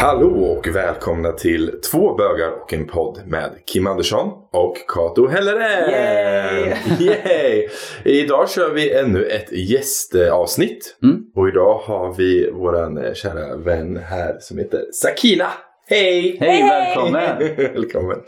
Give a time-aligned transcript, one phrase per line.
[0.00, 5.90] Hallå och välkomna till Två bögar och en podd med Kim Andersson och Kato Helleren!
[5.90, 6.74] Yay!
[7.00, 7.68] Yay!
[8.04, 10.96] Idag kör vi ännu ett gästavsnitt.
[11.02, 11.22] Mm.
[11.34, 15.46] Och idag har vi våran kära vän här som heter Sakina.
[15.88, 16.36] Hej!
[16.40, 17.56] Hej, välkommen!
[17.74, 18.18] Välkommen!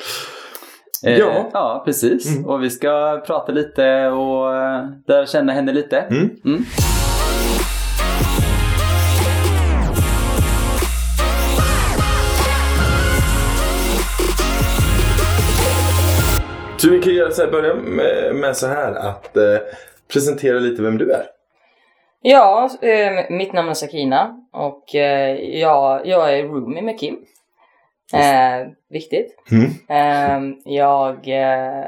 [1.07, 1.51] Eh, Ja.
[1.53, 2.37] ja, precis.
[2.37, 2.49] Mm.
[2.49, 5.99] Och vi ska prata lite och eh, lära känna henne lite.
[5.99, 6.31] Mm.
[16.83, 19.59] Så vi kan göra så här, börja med, med så här att eh,
[20.13, 21.27] presentera lite vem du är.
[22.23, 27.17] Ja, eh, mitt namn är Sakina och eh, jag, jag är roomie med Kim.
[28.15, 29.37] Eh, viktigt.
[29.51, 29.71] Mm.
[29.89, 31.87] Eh, jag, eh,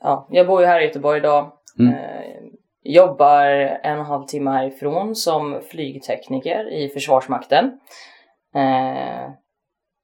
[0.00, 1.52] ja, jag bor ju här i Göteborg idag.
[1.78, 1.94] Mm.
[1.94, 2.36] Eh,
[2.82, 3.44] jobbar
[3.82, 7.80] en och en halv timme härifrån som flygtekniker i Försvarsmakten.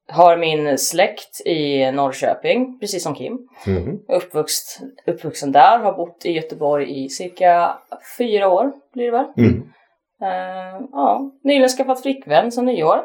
[0.09, 3.39] Har min släkt i Norrköping, precis som Kim.
[3.67, 3.99] Mhm.
[4.09, 7.79] Uppvuxt, uppvuxen där, har bott i Göteborg i cirka
[8.19, 9.27] fyra år blir det väl.
[9.37, 9.63] Mm.
[10.23, 13.05] Eh, ja, nyligen skaffat flickvän som nyår.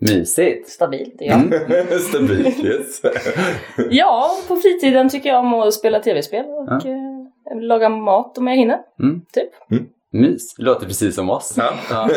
[0.00, 0.68] Mysigt!
[0.68, 1.34] Stabilt, ja.
[1.34, 1.50] Mm.
[1.98, 3.02] Stabilt, yes.
[3.90, 8.56] Ja, på fritiden tycker jag om att spela tv-spel och eh, laga mat om jag
[8.56, 8.78] hinner.
[9.02, 9.20] Mm.
[9.32, 9.80] Typ.
[10.12, 10.54] Mys.
[10.54, 11.54] Det låter precis som oss.
[11.56, 11.72] Ja.
[11.90, 12.08] Ja.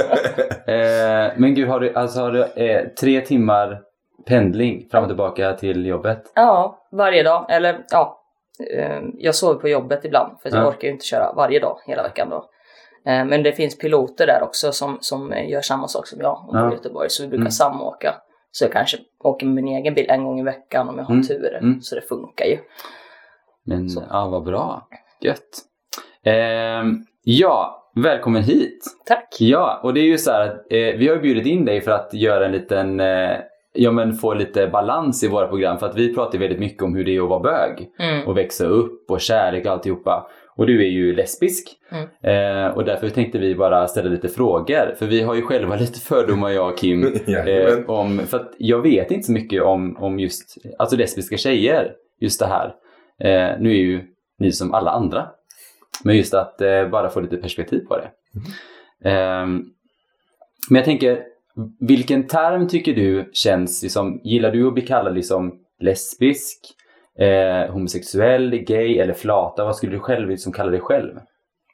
[0.74, 3.82] Eh, men gud, har du, alltså, har du eh, tre timmar
[4.26, 6.32] pendling fram och tillbaka till jobbet?
[6.36, 7.46] Ja, varje dag.
[7.50, 8.22] Eller ja,
[8.78, 10.70] eh, jag sover på jobbet ibland för att jag Ja.
[10.70, 12.50] orkar ju inte köra varje dag hela veckan då.
[13.12, 16.46] Eh, men det finns piloter där också som, som eh, gör samma sak som jag
[16.50, 16.70] och Ja.
[16.70, 17.10] i Göteborg.
[17.10, 17.52] Så vi brukar Mm.
[17.52, 18.16] samåka.
[18.52, 21.14] Så jag kanske åker med min egen bil en gång i veckan om jag har
[21.14, 21.28] Mm.
[21.28, 21.58] tur.
[21.62, 21.82] Mm.
[21.82, 22.58] Så det funkar ju.
[23.66, 24.04] Men Så.
[24.10, 24.88] ja, vad bra.
[25.22, 25.50] Gött.
[26.24, 28.84] Ehm, ja, välkommen hit.
[29.06, 29.36] Tack!
[29.40, 31.82] Ja, och det är ju så här att eh, vi har ju bjudit in dig
[31.82, 33.38] för att göra en liten, eh,
[33.74, 36.96] ja men få lite balans i våra program för att vi pratar väldigt mycket om
[36.96, 38.28] hur det är att vara bög Mm.
[38.28, 40.28] och växa upp och kärlek och alltihopa.
[40.56, 42.04] Och du är ju lesbisk Mm.
[42.68, 46.00] eh, och därför tänkte vi bara ställa lite frågor för vi har ju själva lite
[46.00, 47.04] fördomar jag och Kim.
[47.28, 51.92] Eh, om, för att jag vet inte så mycket om, om just alltså lesbiska tjejer,
[52.20, 52.66] just det här.
[53.20, 54.02] Eh, nu är ju
[54.40, 55.28] ni som alla andra.
[56.04, 58.10] Men just att eh, bara få lite perspektiv på det.
[59.10, 59.64] Ehm,
[60.70, 61.24] men jag tänker,
[61.80, 66.60] vilken term tycker du känns, liksom, gillar du att bli kallad liksom lesbisk,
[67.20, 69.66] eh, homosexuell, gay eller flata?
[69.66, 71.20] Vad skulle du själv liksom kalla dig själv?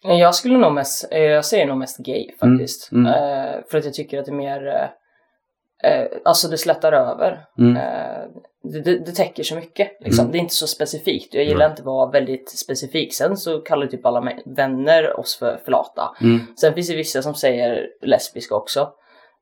[0.03, 2.91] Jag skulle nog mest, eh, jag säger nog mest gay faktiskt.
[2.91, 6.91] Mm, Eh, för att jag tycker att det är mer, eh, eh, alltså det slätar
[6.91, 7.39] över.
[7.57, 7.77] Mm.
[7.77, 8.27] Eh,
[8.63, 9.91] det, det, det täcker så mycket.
[9.99, 10.21] Liksom.
[10.21, 10.31] Mm.
[10.31, 11.33] Det är inte så specifikt.
[11.33, 13.13] Jag gillar inte att vara väldigt specifik.
[13.13, 16.15] Sen så kallar typ alla vänner oss för flata.
[16.21, 16.39] Mm.
[16.61, 18.89] Sen finns det vissa som säger lesbiska också.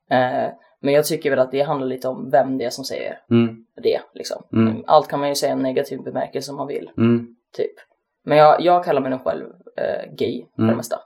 [0.09, 3.19] Eh, men jag tycker väl att det handlar lite om vem det är som säger
[3.31, 3.65] Mm.
[3.83, 3.99] det.
[4.13, 4.43] Liksom.
[4.53, 4.83] Mm.
[4.87, 6.91] Allt kan man ju säga i en negativ bemärkelse om man vill.
[6.97, 7.35] Mm.
[7.53, 7.71] Typ.
[8.25, 9.45] Men jag, jag kallar mig nog själv
[9.77, 10.71] eh, gay för Mm.
[10.71, 10.99] det mesta.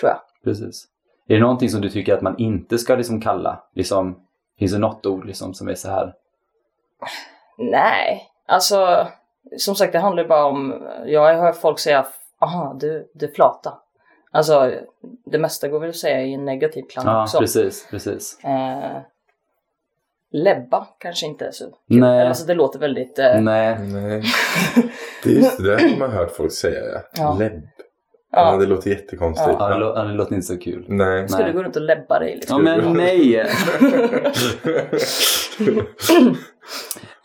[0.00, 0.20] Tror jag.
[0.44, 0.84] Precis.
[1.28, 3.62] Är det någonting som du tycker att man inte ska liksom kalla?
[3.74, 4.20] Liksom,
[4.58, 6.14] finns det något ord liksom som är så här?
[7.58, 9.06] Nej, alltså
[9.56, 12.06] som sagt det handlar ju bara om, jag har hört folk säga
[12.40, 13.78] aha du, du flata.
[14.34, 14.72] Alltså
[15.24, 17.38] det mesta går väl att säga i en negativ klang Ja, också.
[17.38, 18.38] precis, precis.
[18.44, 19.00] Eh,
[20.32, 22.00] lebba kanske inte är så kul.
[22.00, 22.26] Nej.
[22.26, 23.78] Alltså det låter väldigt, eh, Nej.
[23.78, 24.22] Nej.
[25.24, 26.82] Det är just det där har man hört folk säga.
[26.92, 27.00] Ja.
[27.16, 27.36] Ja.
[27.38, 27.62] Lebb.
[28.32, 28.52] Ja.
[28.52, 29.56] ja, det låter jättekonstigt.
[29.58, 30.84] Ja, det, lå- det låter inte så kul.
[30.88, 31.28] Nej.
[31.28, 31.52] skulle nej.
[31.52, 32.66] du gå runt och lebba dig liksom?
[32.66, 33.36] Ja, men nej!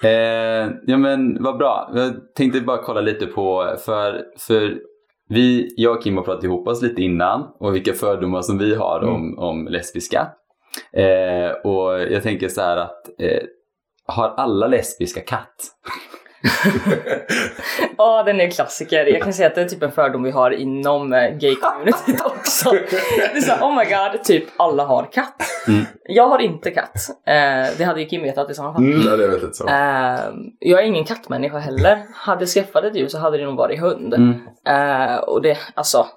[0.04, 1.92] eh, ja men vad bra.
[1.96, 4.89] Jag tänkte bara kolla lite på, för, för
[5.30, 8.76] vi, jag och Kim har pratat ihop oss lite innan och vilka fördomar som vi
[8.76, 10.28] har om, om lesbiska.
[10.94, 13.44] Eh, och jag tänker så här att eh,
[14.06, 15.56] har alla lesbiska katt?
[17.98, 19.06] Ja, den är en klassiker.
[19.06, 22.72] Jag kan säga att det är typ en fördom vi har inom eh, gay-communityt också.
[22.72, 25.42] Det är så här, oh my god, typ alla har katt.
[25.68, 25.86] Mm.
[26.04, 27.10] Jag har inte katt.
[27.28, 28.84] Eh, det hade ju Kim vetat i sådana fall.
[28.84, 29.68] Mm, det väldigt så.
[29.68, 30.20] Eh,
[30.60, 32.04] jag är ingen kattmänniska heller.
[32.14, 34.14] Hade jag skaffat ett djur så hade det nog varit hund.
[34.14, 34.36] Mm.
[34.68, 36.08] Eh, och det, alltså,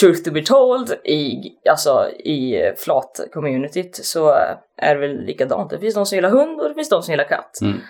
[0.00, 1.36] truth to be told, i,
[1.70, 4.28] alltså, i flat-communityt så
[4.76, 5.70] är det väl likadant.
[5.70, 7.60] Det finns de som gillar hund och det finns de som gillar katt.
[7.62, 7.80] Mm.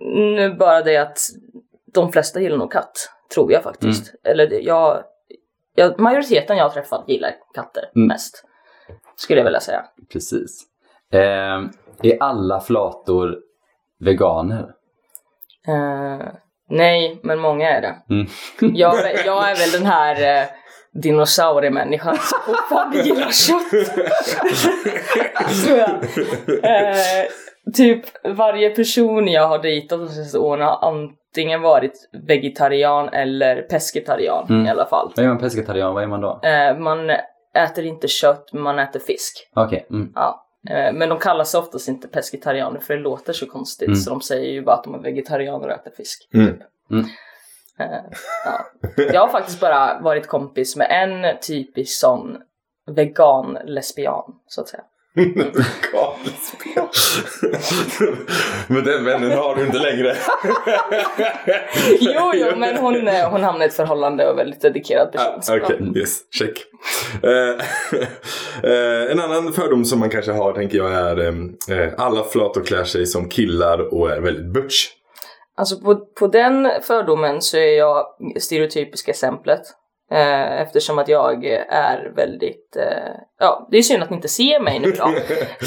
[0.00, 1.18] Nu bara det att
[1.94, 4.14] de flesta gillar nog katt, tror jag faktiskt.
[4.24, 5.02] Eller det, jag,
[5.74, 8.08] jag, majoriteten jag har träffat gillar katter Mm.
[8.08, 8.44] mest.
[9.16, 9.84] Skulle jag vilja säga.
[10.12, 10.62] Precis.
[11.12, 11.20] Eh,
[12.02, 13.38] är alla flator
[14.00, 14.70] veganer?
[15.68, 16.26] Eh,
[16.68, 17.96] nej, men många är det.
[18.14, 18.26] Mm.
[18.76, 18.94] Jag,
[19.26, 20.46] jag är väl den här eh,
[21.02, 23.70] dinosauriemänniskan som fortfarande gillar kött.
[25.64, 25.90] tror jag.
[26.64, 27.24] Eh,
[27.72, 28.04] typ
[28.36, 34.66] varje person jag har dejtat de senaste åren har antingen varit vegetarian eller pescetarian Mm.
[34.66, 35.12] i alla fall.
[35.16, 35.94] Vad är man pescetarian?
[35.94, 36.40] Vad är man då?
[36.42, 37.10] Eh, man
[37.54, 39.50] äter inte kött, man äter fisk.
[39.54, 39.86] Okej.
[39.90, 40.12] Mm.
[40.14, 40.40] Ja.
[40.70, 43.96] Eh, men de kallar sig oftast inte pescetarianer för det låter så konstigt Mm.
[43.96, 46.28] så de säger ju bara att de är vegetarianer och äter fisk.
[46.34, 46.62] Mm.
[46.90, 47.04] Mm.
[47.78, 48.00] Eh,
[48.44, 48.64] ja.
[49.12, 52.36] Jag har faktiskt bara varit kompis med en typisk sån
[52.86, 54.82] vegan-lesbian så att säga.
[58.68, 60.16] Men den vännen har du inte längre.
[62.00, 65.40] Jo, jo, men hon, eh, hon hamnade i ett förhållande och väldigt dedikerad person.
[65.48, 66.64] Ah, Okej, yes, check.
[67.22, 67.30] Eh,
[68.70, 73.06] eh, en annan fördom som man kanske har tänker jag är alla flator klär sig
[73.06, 74.86] som killar och är väldigt butch.
[75.56, 78.06] Alltså på, på den fördomen så är jag
[78.40, 79.60] stereotypiska exemplet.
[80.10, 84.60] Eh, eftersom att jag är väldigt, eh, ja det är synd att ni inte ser
[84.60, 85.04] mig nu då.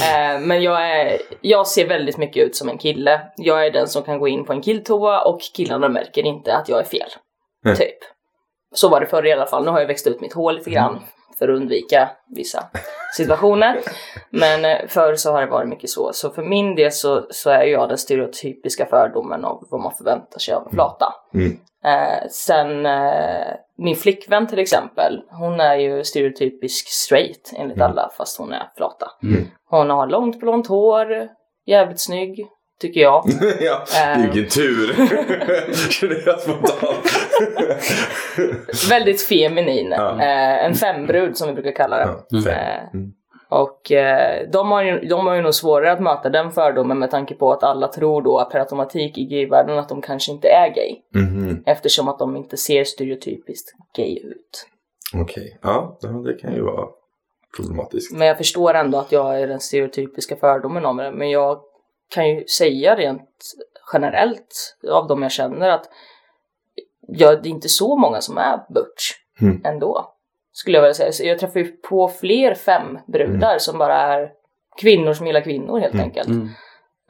[0.06, 3.22] eh, men jag, är, jag ser väldigt mycket ut som en kille.
[3.38, 6.70] Jag är den som kan gå in på en killtoa och killarna märker inte att
[6.70, 7.10] jag är fel.
[7.66, 7.78] Mm.
[7.78, 7.98] Typ.
[8.76, 9.66] Så var det förr i alla fall.
[9.66, 11.00] Nu har jag växt ut mitt hår lite grann
[11.40, 12.64] för att undvika vissa
[13.18, 13.80] situationer.
[14.30, 16.14] Men eh, förr så har det varit mycket så.
[16.14, 20.40] Så för min del så, så är jag den stereotypiska fördomen av vad man förväntar
[20.40, 21.14] sig av en flata.
[21.34, 21.58] Mm.
[21.86, 27.92] Eh, sen eh, min flickvän till exempel, hon är ju stereotypisk straight enligt Mm.
[27.92, 29.08] alla fast hon är flata.
[29.24, 29.44] Mm.
[29.70, 31.28] Hon har långt blont hår,
[31.66, 32.48] jävligt snygg,
[32.82, 33.24] tycker jag.
[33.62, 34.22] ja, Eh.
[34.22, 34.94] vilken tur.
[35.92, 37.12] Känner jag spontant.
[38.90, 39.92] väldigt feminin.
[39.92, 40.12] Ja.
[40.22, 42.14] Eh, en fembrud som vi brukar kalla det.
[42.30, 42.88] ja, fem.
[42.94, 43.12] Mm.
[43.50, 47.12] Och eh, de, har ju, de har ju nog svårare att möta den fördomen med
[47.12, 50.70] tanke på att alla tror då per automatik i gayvärlden att de kanske inte är
[50.76, 50.96] gay.
[51.24, 51.64] Mhm.
[51.66, 54.68] Eftersom att de inte ser stereotypiskt gay ut.
[55.16, 56.88] Okej, ja det- det kan ju vara
[57.58, 58.14] problematiskt.
[58.18, 61.12] Men jag förstår ändå att jag är den stereotypiska fördomen om det.
[61.12, 61.60] Men jag
[62.10, 63.30] kan ju säga rent
[63.94, 65.86] generellt av de jag känner att
[67.08, 69.12] ja, det är inte så många som är butch
[69.42, 69.62] Mm.
[69.66, 70.14] ändå.
[70.60, 71.12] Skulle jag vilja säga.
[71.12, 74.32] Så jag träffar ju på fler fem brudar som bara är
[74.82, 76.04] kvinnor som gillar kvinnor helt Mm.
[76.06, 76.28] enkelt.
[76.28, 76.48] Mm.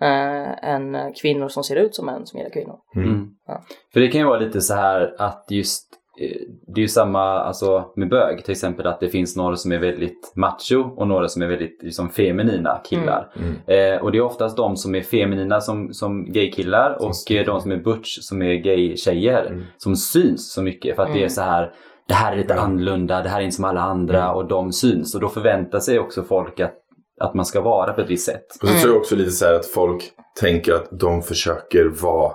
[0.02, 2.76] Eh, än kvinnor som ser ut som män som gillar kvinnor.
[2.96, 3.10] Mm.
[3.10, 3.28] Mm.
[3.48, 3.62] Ja.
[3.94, 5.88] För det kan ju vara lite så här att just
[6.22, 9.72] eh, det är ju samma alltså, med bög till exempel att det finns några som
[9.72, 13.30] är väldigt macho och några som är väldigt liksom, feminina killar.
[13.36, 13.56] Mm.
[13.96, 17.14] Eh, och det är oftast de som är feminina som, som gaykillar och
[17.46, 19.64] de som är butch som är gay-tjejer Mm.
[19.78, 21.30] som syns så mycket för att det är Mm.
[21.30, 21.74] så här
[22.08, 22.60] det här är lite Ja.
[22.62, 24.36] annorlunda, det här är inte som alla andra Mm.
[24.36, 26.74] och de syns och då förväntar sig också folk att,
[27.20, 28.46] att man ska vara på ett visst sätt.
[28.62, 30.04] Och så tror jag också lite så här att folk
[30.40, 32.32] tänker att de försöker vara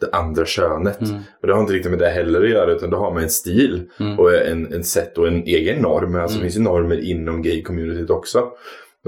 [0.00, 1.00] det andra könet.
[1.00, 1.20] Mm.
[1.40, 3.30] Och det har inte riktigt med det heller att göra utan då har man en
[3.30, 4.18] stil Mm.
[4.18, 6.14] och en, en sätt och en egen norm.
[6.14, 6.38] Alltså Mm.
[6.38, 8.48] det finns ju normer inom gay-communityt också.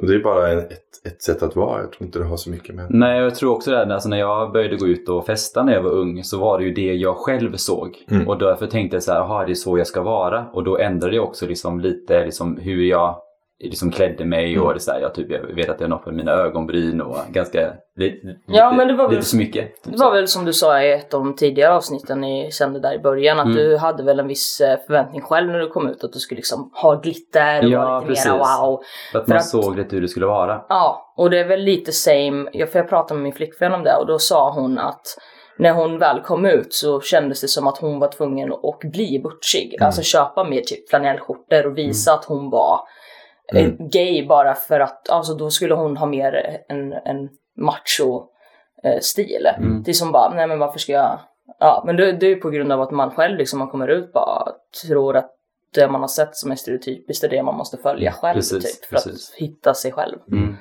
[0.03, 1.81] Det är bara en, ett, ett sätt att vara.
[1.81, 2.87] Jag tror inte det har så mycket med...
[2.91, 3.95] Nej, jag tror också det.
[3.95, 6.65] Alltså, när jag började gå ut och festa när jag var ung så var det
[6.65, 7.97] ju det jag själv såg.
[8.11, 8.29] Mm.
[8.29, 10.47] Och därför tänkte jag så här, jaha det är så jag ska vara.
[10.53, 13.17] Och då ändrade jag också liksom lite liksom hur jag
[13.65, 14.67] liksom klädde mig Mm.
[14.67, 17.73] och det så här, jag, typ, jag vet att jag noppade mina ögonbryn och ganska
[17.97, 19.85] li, Ja, lite, men det var väl- lite så mycket.
[19.85, 22.95] Det var väl som du sa i ett av de tidigare avsnitten ni sände där
[22.95, 23.57] i början att Mm.
[23.57, 26.37] du hade väl en viss eh, förväntning själv när du kom ut att du skulle
[26.39, 28.27] liksom ha glitter och Ja, vara lite precis.
[28.27, 28.81] mera wow.
[29.13, 30.65] För att för man att- såg lite hur det skulle vara.
[30.69, 33.85] Ja, och det är väl lite same, ja, för jag pratade med min flickvän om
[33.85, 35.03] det och då sa hon att
[35.59, 39.21] när hon väl kom ut så kändes det som att hon var tvungen att bli
[39.23, 39.75] butchig.
[39.79, 39.87] Mm.
[39.87, 42.81] Alltså köpa mer typ flanellskjortor och visa att hon var
[43.55, 43.89] Mm.
[43.89, 48.23] gay bara för att, alltså då skulle hon ha mer en, en macho
[48.85, 49.49] eh, stil.
[49.59, 49.83] Mm.
[49.83, 51.19] Det är som bara, nej men varför ska jag,
[51.59, 54.13] ja men det, det är på grund av att man själv liksom, man kommer ut
[54.13, 54.53] bara
[54.87, 55.35] tror att
[55.75, 58.89] det man har sett som är stereotypiskt är det man måste följa själv Precis, typ
[58.89, 59.31] för precis.
[59.31, 60.19] att hitta sig själv.
[60.33, 60.57] Mm.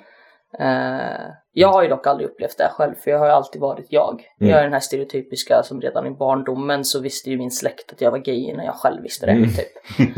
[0.60, 3.86] Eh, jag har ju dock aldrig upplevt det själv för jag har ju alltid varit
[3.90, 4.24] jag.
[4.42, 4.52] Mm.
[4.52, 8.02] Jag är den här stereotypiska som redan i barndomen så visste ju min släkt att
[8.02, 9.32] jag var gay innan jag själv visste det.
[9.32, 9.50] Mm.
[9.50, 9.68] Typ.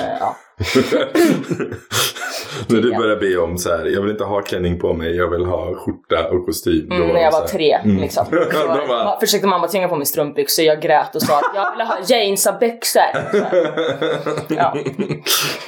[0.00, 0.36] Eh, ja.
[2.68, 5.30] När du börjar be om så här, jag vill inte ha klänning på mig, jag
[5.30, 6.88] vill ha skjorta och kostym.
[6.88, 7.96] Då Mm, var när jag var så här, tre Mm.
[7.96, 8.24] liksom.
[8.30, 11.70] Så De bara- försökte mamma tvinga på mig strumpbyxor, jag grät och sa att jag
[11.70, 13.00] ville ha jeansa byxor.
[13.32, 14.42] Så här.
[14.48, 14.76] Ja.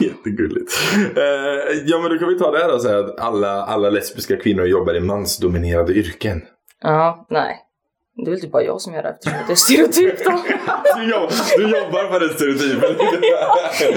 [0.01, 0.73] Jättegulligt.
[1.17, 4.37] Eh, ja men då kan vi ta det här och säga att alla, alla lesbiska
[4.37, 6.43] kvinnor jobbar i mansdominerade yrken.
[6.83, 7.57] Ja, nej.
[8.25, 10.31] Det är väl typ bara jag som gör det eftersom det är stereotypt då.
[10.97, 12.97] Du, jobb, du jobbar på den stereotypen.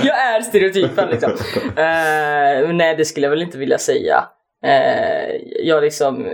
[0.08, 1.32] jag är stereotypen liksom.
[1.66, 4.24] Eh, nej, det skulle jag väl inte vilja säga.
[4.66, 6.28] Eh, jag liksom,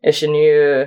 [0.00, 0.86] jag känner ju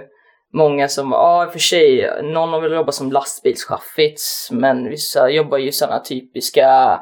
[0.53, 5.57] många som, ja och för sig, någon har väl jobbat som lastbilschaffis, men vissa jobbar
[5.57, 6.99] ju sådana typiska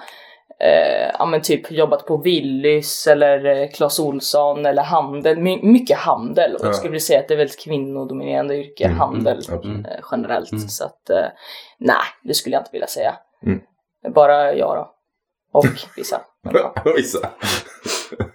[0.64, 5.98] eh, ja men typ jobbat på Willys eller eh, Clas Ohlson eller handel, My mycket
[5.98, 6.54] handel.
[6.56, 6.66] Och Ja.
[6.66, 10.52] jag skulle vilja säga att det är väldigt kvinnodominerande yrke, Mm, handel mm, eh, generellt.
[10.52, 10.68] Mm.
[10.68, 11.26] Så att eh,
[11.80, 13.16] nej, det skulle jag inte vilja säga.
[13.46, 13.60] Mm.
[14.16, 14.92] Bara jag då.
[15.54, 15.66] Och
[15.98, 16.22] vissa.
[16.96, 17.30] Vissa.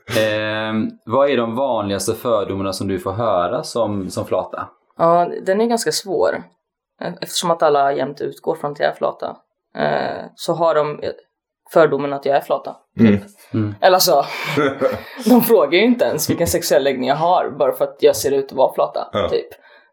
[0.06, 0.72] Eh,
[1.06, 4.68] vad är de vanligaste fördomarna som du får höra som, som flata?
[4.98, 6.42] Ja, den är ganska svår.
[7.02, 9.36] Eh, Eftersom att alla jämt utgår från att jag är flata.
[9.78, 11.00] Eh, så har de
[11.72, 12.76] fördomen att jag är flata.
[13.00, 13.18] Mm.
[13.54, 13.74] Mm.
[13.80, 14.24] Eller alltså,
[15.28, 18.32] de frågar ju inte ens vilken sexuell läggning jag har bara för att jag ser
[18.32, 19.08] ut att vara flata.
[19.12, 19.28] Ja.
[19.28, 19.48] Typ.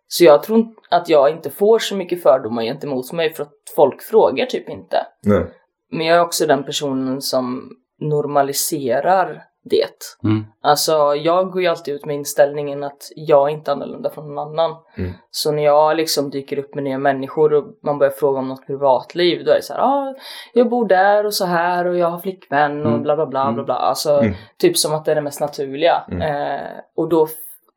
[0.07, 4.01] Så jag tror att jag inte får så mycket fördomar gentemot mig för att folk
[4.01, 5.05] frågar typ inte.
[5.23, 5.45] Nej.
[5.91, 10.27] Men jag är också den personen som normaliserar det.
[10.29, 10.45] Mm.
[10.61, 14.47] Alltså jag går ju alltid ut med inställningen att jag är inte annorlunda från någon
[14.59, 14.75] annan.
[14.97, 15.11] Mm.
[15.31, 18.67] Så när jag liksom dyker upp med nya människor och man börjar fråga om något
[18.67, 20.15] privatliv då är det så här, ah,
[20.53, 23.01] jag bor där och så här och jag har flickvän och Mm.
[23.03, 23.75] bla bla bla bla bla.
[23.75, 24.33] Alltså Mm.
[24.57, 26.03] typ som att det är det mest naturliga.
[26.11, 26.21] Mm.
[26.21, 27.27] Eh, och då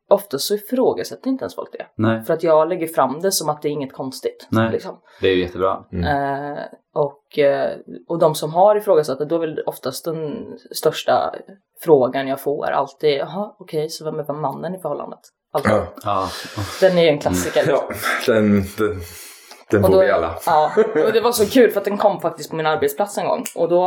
[0.09, 1.87] ofta så ifrågasätter inte ens folk det.
[1.97, 4.47] Nej, För att jag lägger fram det som att det är inget konstigt.
[4.51, 4.73] Nej.
[4.73, 5.01] Liksom.
[5.21, 5.85] det är ju jättebra.
[5.93, 6.05] Mm.
[6.05, 7.77] Eh, och, eh,
[8.09, 11.35] och de som har ifrågasatt det, då är väl oftast den största
[11.81, 15.21] frågan jag får alltid, jaha okej, så vem är mannen i förhållandet?
[15.53, 15.73] Alltid.
[15.73, 15.87] Ja.
[16.05, 16.29] Ja.
[16.81, 17.67] Den är ju en klassiker.
[17.67, 17.87] liksom.
[18.27, 19.01] ja, den, den,
[19.71, 20.35] den då, vi alla.
[20.47, 20.71] ja,
[21.07, 23.45] och det var så kul för att den kom faktiskt på min arbetsplats en gång.
[23.55, 23.83] Och då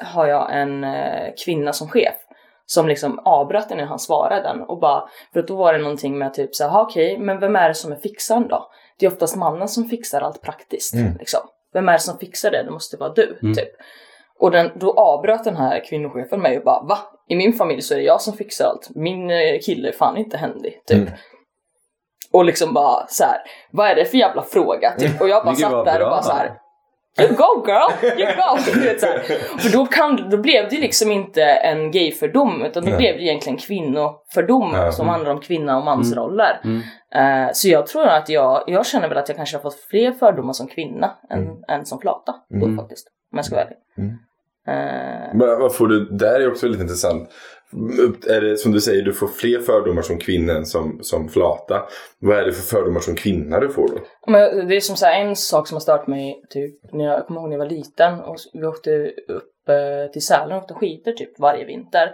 [0.00, 2.14] har jag en eh, kvinna som chef
[2.74, 6.18] som liksom avbröt när han svarade den och bara, för att då var det någonting
[6.18, 8.70] med typ så här, "Ha, okej, men vem är det som är fixaren då?
[8.98, 10.94] Det är oftast mannen som fixar allt praktiskt.
[10.94, 11.16] Mm.
[11.18, 11.40] Liksom.
[11.72, 12.62] Vem är det som fixar det?
[12.62, 13.54] Det måste vara du, Mm.
[13.54, 13.68] typ.
[14.38, 16.98] Och den, då avbröt den här kvinnochefen mig och bara, va?
[17.28, 18.88] I min familj så är det jag som fixar allt.
[18.94, 20.98] Min eh, kille är fan inte händig, typ.
[20.98, 21.12] Mm.
[22.32, 23.38] Och liksom bara så här,
[23.72, 24.90] vad är det för jävla fråga?
[24.98, 25.20] Typ.
[25.20, 26.58] Och jag bara satt där och bara så här.
[27.20, 28.58] You go girl, you go!
[28.74, 29.18] Du vet, så här.
[29.58, 32.98] För då, kan, då blev det ju liksom inte en gayfördom utan då Nej.
[32.98, 34.92] blev det egentligen kvinnofördom Ja.
[34.92, 36.60] som handlar om kvinna och mansroller.
[36.64, 36.80] Mm.
[37.46, 40.12] Eh, så jag tror att jag, jag känner väl att jag kanske har fått fler
[40.12, 41.56] fördomar som kvinna än, Mm.
[41.68, 42.34] än som flata.
[42.50, 42.76] Då, Mm.
[42.76, 43.06] faktiskt.
[43.32, 43.76] Om jag ska vara ärlig.
[43.98, 44.10] Mm.
[44.66, 47.28] Eh, Men vad får du, där är också väldigt intressant.
[48.28, 51.82] Är det som du säger, du får fler fördomar som kvinna än som, som flata.
[52.18, 53.98] Vad är det för fördomar som kvinna du får då?
[54.26, 57.18] Men det är som så här, en sak som har stört mig typ när jag,
[57.18, 60.62] jag kommer ihåg när jag var liten och vi åkte upp eh, till Sälen och
[60.62, 62.12] åkte skidor typ varje vinter.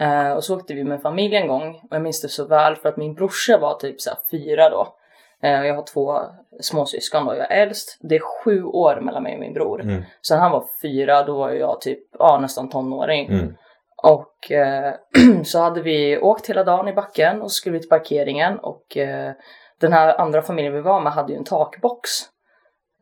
[0.00, 2.76] Eh, och så åkte vi med familj en gång och jag minns det så väl
[2.76, 4.96] för att min brorsa var typ så här fyra då.
[5.42, 6.18] Eh, jag har två
[6.60, 7.98] småsyskon och jag är äldst.
[8.00, 9.80] Det är sju år mellan mig och min bror.
[9.80, 10.02] Mm.
[10.20, 13.26] Så när han var fyra då var jag typ ja, nästan tonåring.
[13.26, 13.54] Mm.
[14.02, 14.94] Och eh,
[15.44, 19.32] så hade vi åkt hela dagen i backen och skulle vi till parkeringen och eh,
[19.80, 22.10] den här andra familjen vi var med hade ju en takbox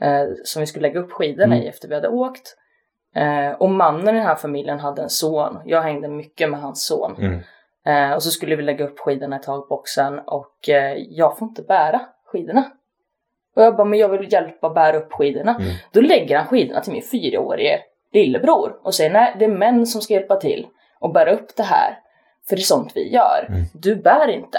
[0.00, 1.66] eh, som vi skulle lägga upp skidorna Mm.
[1.66, 2.56] i efter vi hade åkt.
[3.16, 5.58] Eh, och mannen i den här familjen hade en son.
[5.64, 7.16] Jag hängde mycket med hans son.
[7.18, 7.40] Mm.
[7.86, 11.62] Eh, och så skulle vi lägga upp skidorna i takboxen och eh, jag får inte
[11.62, 12.64] bära skidorna.
[13.56, 15.54] Och jag bara, men jag vill hjälpa bära upp skidorna.
[15.54, 15.72] Mm.
[15.92, 17.80] Då lägger han skidorna till min fyraårige
[18.12, 20.66] lillebror och säger nej, det är män som ska hjälpa till
[21.00, 21.98] och bära upp det här.
[22.48, 23.46] För det är sånt vi gör.
[23.48, 23.64] Mm.
[23.74, 24.58] Du bär inte.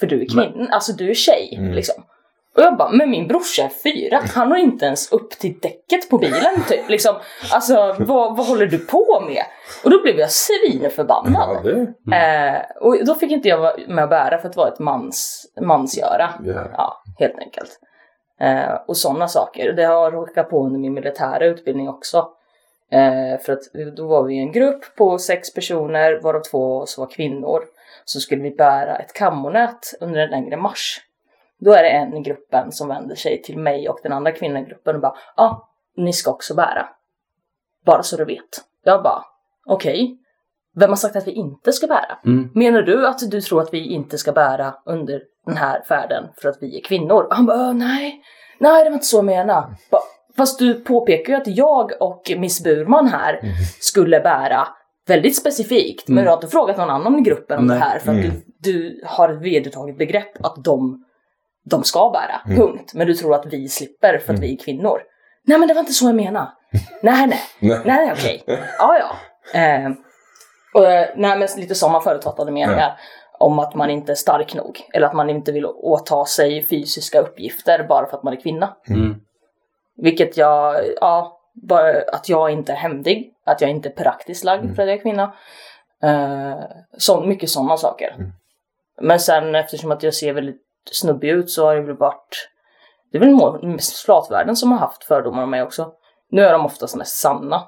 [0.00, 1.72] För du är kvinna, alltså du är tjej Mm.
[1.72, 2.04] liksom.
[2.56, 6.10] Och jag bara, men min brorsa är fyra, han når inte ens upp till däcket
[6.10, 6.88] på bilen typ.
[6.88, 7.14] Liksom,
[7.52, 9.42] alltså vad, vad håller du på med?
[9.84, 11.60] Och då blev jag svinförbannad.
[11.64, 11.70] Ja,
[12.04, 12.16] det...
[12.16, 14.78] Eh, och då fick inte jag vara med och bära för att det var ett
[14.78, 16.30] mans, mansgöra.
[16.44, 16.68] Ja.
[16.72, 17.70] Ja, helt enkelt.
[18.40, 19.72] Eh, och sådana saker.
[19.72, 22.28] Det har jag råkat på under min militära utbildning också.
[22.90, 26.98] Eh, för att då var vi en grupp på sex personer, varav två av oss
[26.98, 27.64] var kvinnor.
[28.04, 31.00] Så skulle vi bära ett kammonät under en längre marsch.
[31.58, 34.62] Då är det en i gruppen som vänder sig till mig och den andra kvinnan
[34.62, 36.88] i gruppen och bara ja, ah, ni ska också bära.
[37.84, 38.64] Bara så du vet.
[38.84, 39.24] Jag bara
[39.66, 40.16] okej.
[40.74, 42.18] Vem har sagt att vi inte ska bära?
[42.24, 42.50] Mm.
[42.54, 46.48] Menar du att du tror att vi inte ska bära under den här färden för
[46.48, 47.22] att vi är kvinnor?
[47.22, 48.22] Och han bara, "Åh, nej,
[48.58, 49.66] nej det var inte så jag menade.
[49.90, 50.02] Bara,
[50.40, 53.40] Fast du påpekar ju att jag och Miss Burman här
[53.80, 54.68] skulle bära
[55.08, 56.08] väldigt specifikt.
[56.08, 56.24] Men Mm.
[56.24, 57.78] du har inte frågat någon annan i gruppen om Nej.
[57.78, 58.30] det här för att Mm.
[58.30, 61.04] du, du har ett vedertaget begrepp att de,
[61.70, 62.40] de ska bära.
[62.46, 62.56] Mm.
[62.58, 62.92] Punkt.
[62.94, 64.40] Men du tror att vi slipper för att Mm.
[64.40, 64.98] vi är kvinnor.
[65.46, 66.48] Nej men det var inte så jag menade.
[67.02, 67.40] nej nej.
[67.60, 67.80] Nej.
[67.84, 68.44] Nej, okej.
[68.78, 69.60] Ja, ja.
[69.60, 69.90] Eh,
[70.74, 73.00] och, eh, nej, men lite sådana förutfattade meningar
[73.38, 74.80] om att man inte är stark nog.
[74.94, 78.76] Eller att man inte vill åta sig fysiska uppgifter bara för att man är kvinna.
[78.88, 79.14] Mm.
[80.02, 83.32] Vilket jag, ja, bara att jag inte är händig.
[83.46, 84.74] Att jag inte är praktiskt lagd Mm.
[84.74, 85.34] för att jag är kvinna.
[86.02, 86.60] Eh,
[86.98, 88.14] så, mycket sådana saker.
[88.18, 88.30] Mm.
[89.00, 92.48] Men sen eftersom att jag ser väldigt snubbig ut så har det väl varit
[93.12, 95.92] det är väl mest flatvärlden som har haft fördomar om mig också.
[96.30, 97.62] Nu är de oftast mest sanna.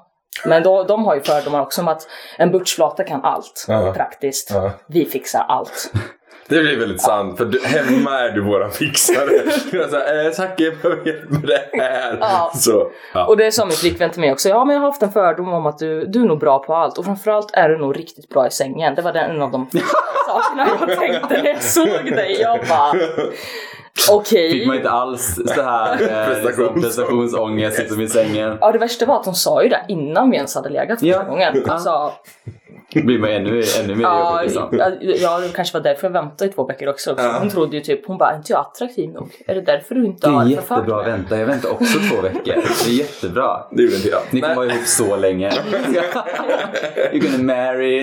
[0.45, 3.93] Men då, de har ju fördomar också om att en butchflata kan allt Ja.
[3.95, 4.51] praktiskt.
[4.53, 4.71] Ja.
[4.87, 5.91] Vi fixar allt.
[6.47, 9.29] Det blir väldigt sant, för du, hemma är du våran fixare.
[9.71, 12.17] Du är såhär, eh, tack jag behöver hjälp med det här.
[12.19, 12.51] Ja.
[12.55, 13.25] Så, ja.
[13.25, 14.49] Och det sa min flickvän till mig också.
[14.49, 16.75] Ja, men jag har haft en fördom om att du, du är nog bra på
[16.75, 18.95] allt och framförallt är du nog riktigt bra i sängen.
[18.95, 19.67] Det var den, en av de
[20.27, 22.37] sakerna jag tänkte när jag såg dig.
[22.41, 22.93] Jag bara,
[24.11, 24.51] okej.
[24.51, 26.01] Fick man inte alls så här
[26.37, 28.57] eh, liksom, prestationsångest i sängen.
[28.61, 31.07] Ja, det värsta var att hon sa ju det innan vi ens hade legat första
[31.07, 31.23] Ja.
[31.23, 31.63] gången.
[31.67, 32.13] Hon sa,
[32.91, 34.69] blir man ännu, ännu mer ja, liksom.
[34.71, 37.15] ja, ja, det kanske var därför jag väntade i två veckor också.
[37.17, 37.35] Ja.
[37.39, 39.29] Hon trodde ju typ, hon bara, är inte jag attraktiv nog?
[39.47, 41.37] Är det därför du inte Det har är förfört jättebra att vänta.
[41.37, 42.43] Jag väntar också två veckor.
[42.45, 43.67] Det är jättebra.
[43.71, 44.21] Det gjorde inte jag.
[44.31, 45.49] Ni kommer vara ihop så länge.
[47.11, 48.01] You're gonna marry.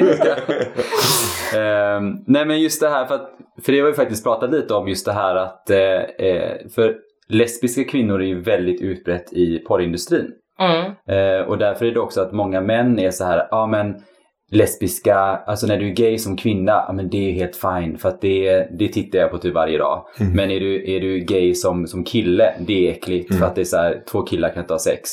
[1.56, 3.30] Ehm, nej men just det här, för, att,
[3.64, 6.96] för det har vi faktiskt pratat lite om just det här att eh, eh, för
[7.28, 10.30] lesbiska kvinnor är ju väldigt utbrett i porrindustrin.
[10.60, 10.92] Mm.
[11.08, 14.02] Eh, och därför är det också att många män är så här, ja ah, men
[14.50, 18.20] lesbiska, alltså när du är gay som kvinna, men det är helt fine för att
[18.20, 20.06] det, det tittar jag på typ varje dag.
[20.34, 23.60] Men är du, är du gay som, som kille, det är äckligt för att det
[23.60, 25.10] är så här, två killar kan inte ha sex.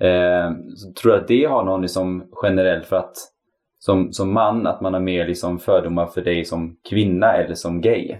[0.00, 3.16] Eh, så tror du att det har någon liksom generellt för att
[3.78, 7.80] som, som man, att man har mer liksom fördomar för dig som kvinna eller som
[7.80, 8.16] gay?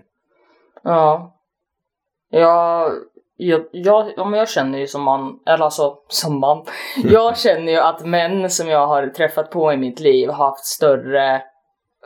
[0.83, 1.33] Ja.
[2.31, 2.93] Jag,
[3.37, 6.65] jag, jag, ja, men jag känner ju som man, eller alltså som man.
[7.05, 10.65] Jag känner ju att män som jag har träffat på i mitt liv har haft
[10.65, 11.43] större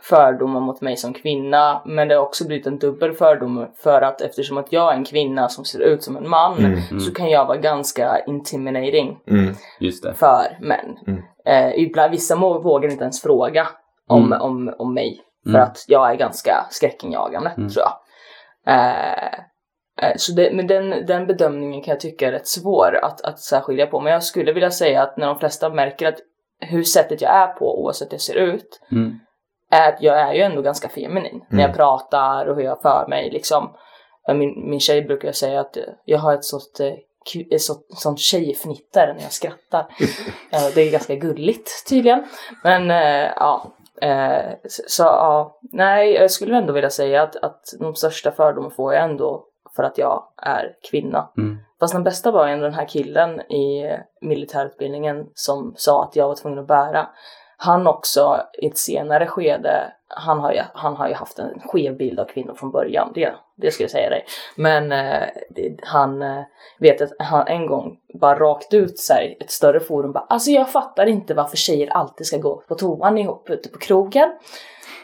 [0.03, 1.81] fördomar mot mig som kvinna.
[1.85, 5.05] Men det har också blivit en dubbel fördom för att eftersom att jag är en
[5.05, 6.99] kvinna som ser ut som en man Mm.
[6.99, 9.55] så kan jag vara ganska intimidating Mm.
[9.79, 10.13] Just det.
[10.13, 10.97] för män.
[11.07, 11.23] Mm.
[11.45, 13.67] Eh, ibland, vissa må, vågar inte ens fråga
[14.07, 14.41] om, Mm.
[14.41, 15.21] om, om mig.
[15.43, 15.61] För Mm.
[15.63, 17.69] att jag är ganska skräckinjagande, Mm.
[17.69, 17.93] tror jag.
[18.75, 19.39] Eh,
[20.17, 23.87] så det, men den, den bedömningen kan jag tycka är rätt svår att, att särskilja
[23.87, 23.99] på.
[23.99, 26.17] Men jag skulle vilja säga att när de flesta märker att
[26.59, 29.19] hur sättet jag är på, oavsett hur jag ser ut, Mm.
[29.71, 31.45] är att jag är ju ändå ganska feminin.
[31.49, 31.77] När jag Mm.
[31.77, 33.75] pratar och hur jag för mig liksom.
[34.27, 36.93] Eh, Min, min tjej brukar säga att eh, jag har ett sånt, eh,
[37.55, 37.61] ett
[37.97, 39.85] sånt, tjejfnitter när jag skrattar.
[40.53, 42.23] Eh, det är ganska gulligt tydligen.
[42.63, 43.71] Men eh, ja.
[44.01, 48.73] Eh, så, så ja, nej, jag skulle ändå vilja säga att, att de största fördomarna
[48.75, 51.29] får jag ändå för att jag är kvinna.
[51.37, 51.57] Mm.
[51.79, 56.35] Fast den bästa var ändå den här killen i militärutbildningen som sa att jag var
[56.35, 57.07] tvungen att bära.
[57.57, 61.97] Han också i ett senare skede, han har ju, han har ju haft en skev
[61.97, 64.25] bild av kvinnor från början, det, det ska jag säga dig.
[64.55, 66.43] Men eh, det, han eh,
[66.79, 70.51] vet att han en gång bara rakt ut så här, ett större forum bara, alltså
[70.51, 74.29] jag fattar inte varför tjejer alltid ska gå på toan ihop ute på krogen.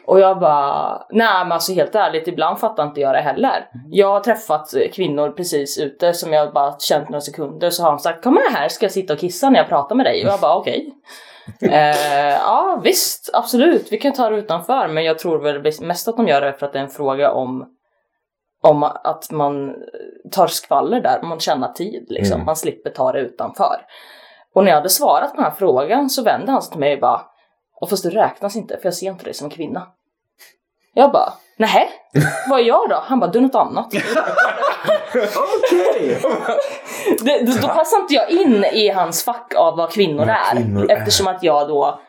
[0.08, 3.70] Och jag bara, nej men alltså helt ärligt, ibland fattar inte jag det heller.
[3.90, 7.90] Jag har träffat eh, kvinnor precis ute som jag bara känt några sekunder så har
[7.90, 10.26] de sagt kom med här ska jag sitta och kissa när jag pratar med dig.
[10.26, 10.94] Och jag bara okej.
[11.62, 16.18] eh, ja visst, absolut, vi kan ta det utanför men jag tror väl mest att
[16.18, 17.66] de gör det för att det är en fråga om
[18.62, 19.76] om att man
[20.32, 22.36] tar skvaller där, man tjänar tid liksom.
[22.36, 22.46] Mm.
[22.46, 23.78] Man slipper ta det utanför.
[24.56, 26.94] Och när jag hade svarat på den här frågan så vände han sig till mig
[26.94, 27.22] och bara
[27.82, 29.88] och fast det räknas inte för jag ser inte dig som en kvinna.
[30.98, 31.90] Jag bara, nej,
[32.50, 33.04] vad är jag då?
[33.06, 33.86] Han bara, du är något annat.
[35.16, 36.18] Okej!
[37.22, 40.52] Det, då, då passar inte jag in i hans fack av vad kvinnor Vad är.
[40.56, 40.98] kvinnor är.
[40.98, 42.00] eftersom att jag då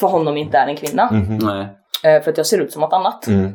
[0.00, 1.08] för honom inte är en kvinna.
[1.40, 1.66] Nej.
[2.04, 3.26] Eh, för att jag ser ut som något annat.
[3.26, 3.54] Mm.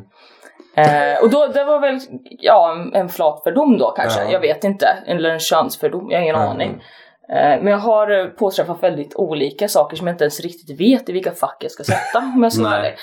[0.76, 2.00] Eh, och då, det var väl
[2.38, 4.22] ja, en, en flat fördom då kanske.
[4.22, 4.30] Ja.
[4.30, 4.86] Jag vet inte.
[5.06, 6.42] Eller en könsfördom, jag har ingen Ja.
[6.50, 6.82] aning.
[7.28, 11.08] Eh, men jag har eh, påträffat väldigt olika saker som jag inte ens riktigt vet
[11.08, 12.18] i vilka fack jag ska sätta.
[12.18, 12.80] Om jag ska vara Nej.
[12.80, 12.98] ärlig.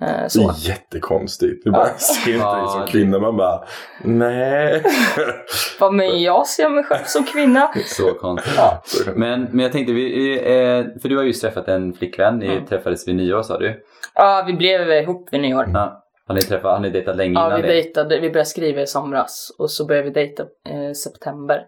[0.00, 0.50] Eh, Det så.
[0.50, 1.64] är jättekonstigt.
[1.64, 3.18] Du bara ser inte dig som Ja, kvinna.
[3.18, 3.64] Man bara,
[4.04, 4.82] nej.
[5.80, 7.72] Vad men jag ser mig själv som kvinna.
[7.86, 8.52] Så konstigt.
[8.56, 8.82] Ja.
[9.14, 12.66] Men, men jag tänkte, vi, eh, för du har just träffat en flickvän, ni Mm.
[12.66, 13.82] träffades vid nyår sa du?
[14.14, 15.70] Ja, vi blev ihop vid nyår.
[15.74, 16.02] Ja.
[16.28, 17.72] Har ni, träffat, har ni dejtat länge Ja, innan vi det?
[17.74, 21.62] dejtade, vi började skriva i somras och så började vi dejta i eh, september.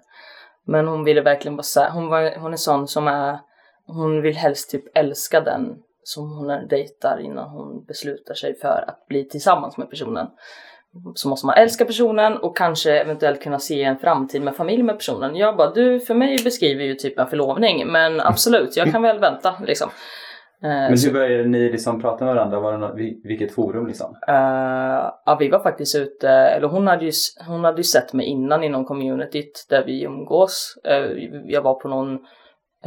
[0.66, 3.38] Men hon ville verkligen vara så här, hon, var, hon är sån som är,
[3.86, 5.74] hon vill helst typ älska den
[6.08, 10.26] som hon dejtar innan hon beslutar sig för att bli tillsammans med personen.
[11.14, 14.98] Så måste man älska personen och kanske eventuellt kunna se en framtid med familj med
[14.98, 15.36] personen.
[15.36, 19.18] Jag bara, du för mig beskriver ju typ en förlovning men absolut, jag kan väl
[19.18, 19.88] vänta liksom.
[20.62, 22.60] Eh, Men hur började ni liksom prata med varandra?
[22.60, 24.16] Var det något, vilket forum liksom?
[24.28, 27.12] Eh, ja, vi var faktiskt ute, eller hon hade ju,
[27.46, 30.74] hon hade ju sett mig innan inom communityt där vi umgås.
[30.84, 31.06] Eh,
[31.46, 32.18] jag var på någon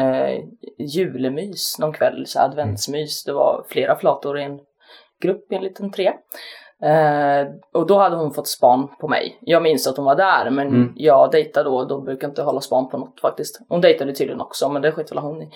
[0.01, 0.39] uh,
[0.77, 3.23] julemys någon kväll, så adventsmys.
[3.23, 4.59] Det var flera flator i en
[5.21, 6.11] grupp i en liten tre.
[6.83, 9.37] Eh, och då hade hon fått span på mig.
[9.41, 10.93] Jag minns att hon var där men Mm.
[10.95, 13.61] jag dejtade då då brukar inte hålla span på något faktiskt.
[13.69, 15.49] Hon dejtade tydligen också men det skit väl hon i.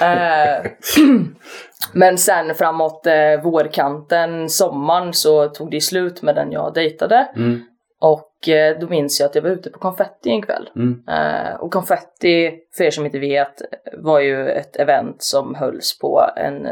[0.00, 0.70] Eh,
[1.92, 7.28] men sen framåt eh, vårkanten, sommaren så tog det slut med den jag dejtade.
[7.36, 7.60] Mm.
[8.00, 10.70] Och eh, då minns jag att jag var ute på konfetti en kväll.
[10.76, 11.02] Mm.
[11.08, 13.62] Eh, och konfetti, för er som inte vet,
[13.98, 16.68] var ju ett event som hölls på en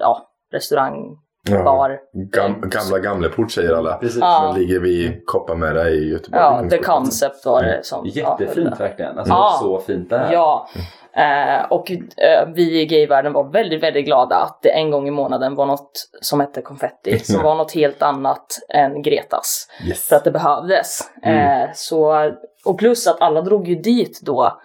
[0.00, 1.16] ja, restaurang,
[1.50, 1.62] Ja.
[1.62, 1.98] bar.
[2.12, 3.96] Gam, gamla Gamleport säger alla.
[3.96, 4.20] Precis.
[4.20, 4.46] Ja.
[4.46, 6.42] Den ligger vid Kopparmära i Göteborg.
[6.42, 9.18] Ja, The Concept var det som Jättefint ja, verkligen.
[9.18, 9.58] Alltså, Ja.
[9.60, 10.32] Så fint det här.
[10.32, 10.68] Ja,
[11.16, 15.10] eh, och eh, vi i gayvärlden var väldigt, väldigt glada att det en gång i
[15.10, 19.68] månaden var något som hette konfetti, som var något helt annat än Gretas.
[19.88, 20.08] Yes.
[20.08, 21.00] För att det behövdes.
[21.22, 21.62] Mm.
[21.62, 22.30] Eh, så,
[22.64, 24.58] och plus att alla drog ju dit då.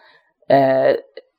[0.49, 0.95] Eh,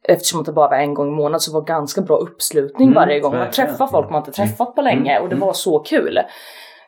[0.08, 2.88] eftersom att det bara var en gång i månaden så var det ganska bra uppslutning
[2.88, 3.36] Mm, varje gång.
[3.38, 6.18] Man träffar folk man inte träffat på länge Mm, och det var så kul.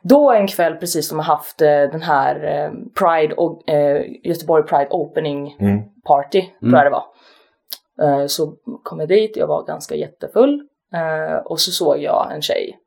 [0.02, 2.34] Då en kväll precis som har haft eh, den här
[2.98, 3.62] Pride och
[4.24, 5.80] Göteborg Pride Opening Mm.
[6.04, 6.74] Party, tror Mm.
[6.74, 7.04] jag det var.
[8.00, 10.62] Eh, så kom jag dit, jag var ganska jättefull.
[10.94, 12.78] Eh, och så såg jag en tjej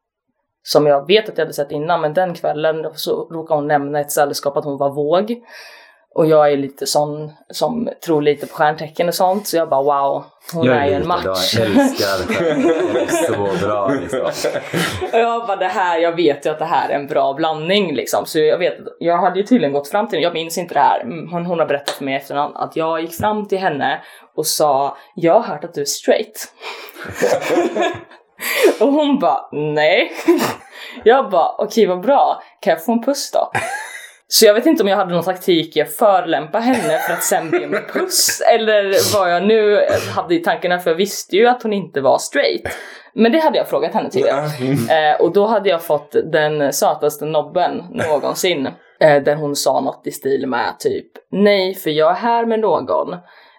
[0.63, 3.99] som jag vet att jag hade sett innan, men den kvällen så råkade hon nämna
[3.99, 5.43] ett sällskap att hon var våg.
[6.15, 9.83] Och jag är lite sån som tror lite på stjärntecken och sånt, så jag bara
[9.83, 10.23] wow,
[10.53, 11.55] hon jag är ju en match.
[11.57, 13.07] Jag älskar det.
[13.11, 14.21] Så bra liksom.
[15.13, 17.95] Och jag bara det här, jag vet ju att det här är en bra blandning
[17.95, 18.25] liksom.
[18.25, 20.79] Så jag vet, jag hade ju tydligen gått fram till henne, jag minns inte det
[20.79, 24.01] här, Mm, hon, hon har berättat för mig efterhand att jag gick fram till henne
[24.35, 26.53] och sa jag har hört att du är straight.
[28.79, 30.11] och hon bara nej.
[31.03, 33.51] jag bara okej vad bra, kan jag få en puss då?
[34.35, 37.51] Så jag vet inte om jag hade någon taktik jag förelämpa henne för att sen
[37.51, 41.47] be om en puss eller vad jag nu hade i tankarna för jag visste ju
[41.47, 42.61] att hon inte var straight.
[43.15, 44.45] Men det hade jag frågat henne tidigare.
[44.89, 48.67] Eh, och då hade jag fått den sötaste nobben någonsin.
[48.99, 52.59] Eh, där hon sa något i stil med typ Nej, för jag är här med
[52.59, 53.17] någon.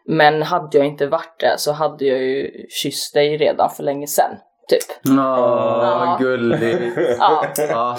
[0.09, 2.51] Men hade jag inte varit det så hade jag ju
[2.83, 4.31] kysst dig redan för länge sedan.
[4.69, 4.83] Typ.
[5.09, 6.17] Åh, Ja.
[6.21, 6.83] gulligt.
[7.19, 7.45] Ja.
[7.71, 7.97] Ja,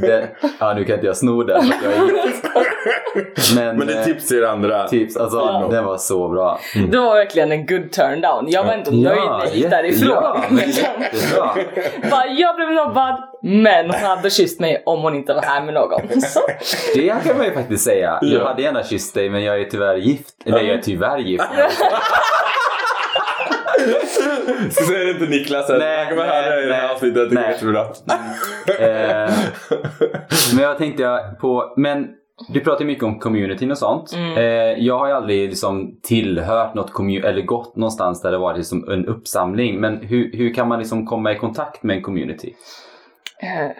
[0.00, 0.28] det.
[0.60, 1.72] Ja, nu kan inte jag sno den.
[1.84, 2.44] Jag är gift.
[3.56, 4.88] Men, Men det är eh, tips till er andra.
[4.88, 5.16] tips.
[5.16, 5.68] Alltså, Ja.
[5.70, 6.58] den var så bra.
[6.90, 8.44] Det var verkligen en good turn down.
[8.48, 10.08] Jag var ändå nöjd när jag gick därifrån.
[11.36, 11.56] Ja.
[12.10, 15.74] Bara, jag blev nobbad, men hon hade kysst mig om hon inte var här med
[15.74, 16.20] någon.
[16.20, 16.40] Så.
[16.94, 18.18] Det kan man ju faktiskt säga.
[18.22, 18.48] Jag Ja.
[18.48, 20.34] hade gärna kysst dig men jag är tyvärr gift.
[20.46, 21.44] Eller jag är tyvärr gift.
[24.70, 27.30] Så säger det inte Niklas Nej, han kommer höra i det här nej, avsnittet.
[27.30, 27.50] Det går nej.
[27.50, 27.80] jättebra.
[28.78, 29.30] Eh,
[30.54, 32.08] men jag tänkte på, men
[32.48, 34.12] du pratar ju mycket om communityn och sånt.
[34.12, 34.36] Mm.
[34.36, 38.56] Eh, jag har ju aldrig liksom tillhört något community eller gått någonstans där det varit
[38.56, 39.80] liksom en uppsamling.
[39.80, 42.54] Men hur, hur kan man liksom komma i kontakt med en community?
[43.42, 43.70] Eh,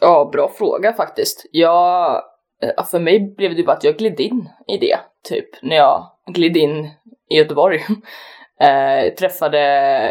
[0.00, 1.46] Ja, bra fråga faktiskt.
[1.52, 2.22] Jag,
[2.62, 6.06] eh, för mig blev det bara att jag gled in i det, typ, när jag
[6.26, 6.88] gled in
[7.30, 7.80] i Göteborg.
[8.60, 9.58] Eh, träffade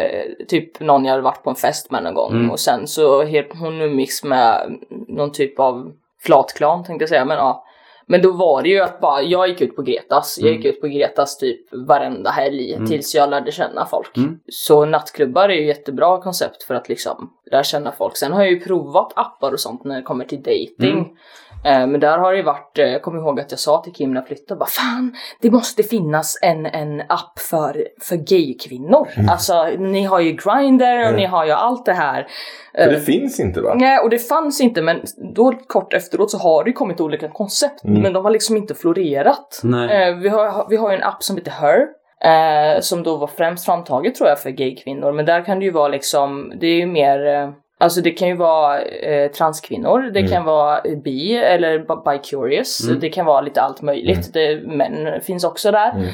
[0.08, 2.50] eh, typ någon jag hade varit på en fest med någon gång Mm.
[2.50, 7.36] och sen så helt, hon mix med någon typ av flatklan tänkte jag säga, men
[7.36, 7.64] ja.
[8.06, 10.80] Men då var det ju att bara, jag gick ut på Gretas, jag gick ut
[10.80, 12.86] på Gretas typ varenda helg Mm.
[12.88, 14.16] tills jag lärde känna folk.
[14.16, 14.38] Mm.
[14.48, 18.16] Så nattklubbar är ju jättebra koncept för att liksom lära känna folk.
[18.16, 21.16] Sen har jag ju provat appar och sånt när det kommer till dating.
[21.64, 21.80] Mm.
[21.82, 23.92] Eh, men där har det ju varit, eh, jag kommer ihåg att jag sa till
[23.92, 29.08] Kim när jag flyttade, bara fan, det måste finnas en, en app för, för gaykvinnor.
[29.30, 32.26] Alltså, ni har ju Grindr och ni har ju allt det här.
[32.74, 33.74] För det finns inte va?
[33.74, 35.00] Nej, och det fanns inte, men
[35.34, 38.02] då kort efteråt så har det ju kommit olika koncept, Mm.
[38.02, 39.60] men de har liksom inte florerat.
[39.62, 40.08] Nej.
[40.08, 41.86] Eh, vi, har, vi har ju en app som heter Her,
[42.24, 45.70] eh, som då var främst framtaget tror jag för gaykvinnor, men där kan det ju
[45.70, 50.20] vara liksom, det är ju mer eh, Alltså det kan ju vara eh, transkvinnor, det
[50.20, 50.30] Mm.
[50.32, 53.00] kan vara bi eller bi- bi-curious, Mm.
[53.00, 54.32] det kan vara lite allt möjligt.
[54.32, 55.90] Det, män finns också där.
[55.90, 56.06] Mm.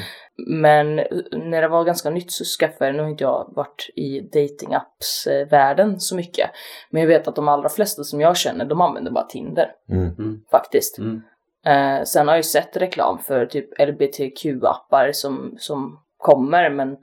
[0.47, 0.95] Men
[1.31, 5.99] när det var ganska nytt så skaffade jag, nu har inte jag varit i datingapps-världen
[5.99, 6.49] så mycket.
[6.89, 10.41] Men jag vet att de allra flesta som jag känner, de använder bara Tinder Mm.
[10.51, 10.97] faktiskt.
[10.99, 11.21] Mm.
[11.65, 16.97] Eh, sen har jag ju sett reklam för typ LBTQ-appar som, som kommer men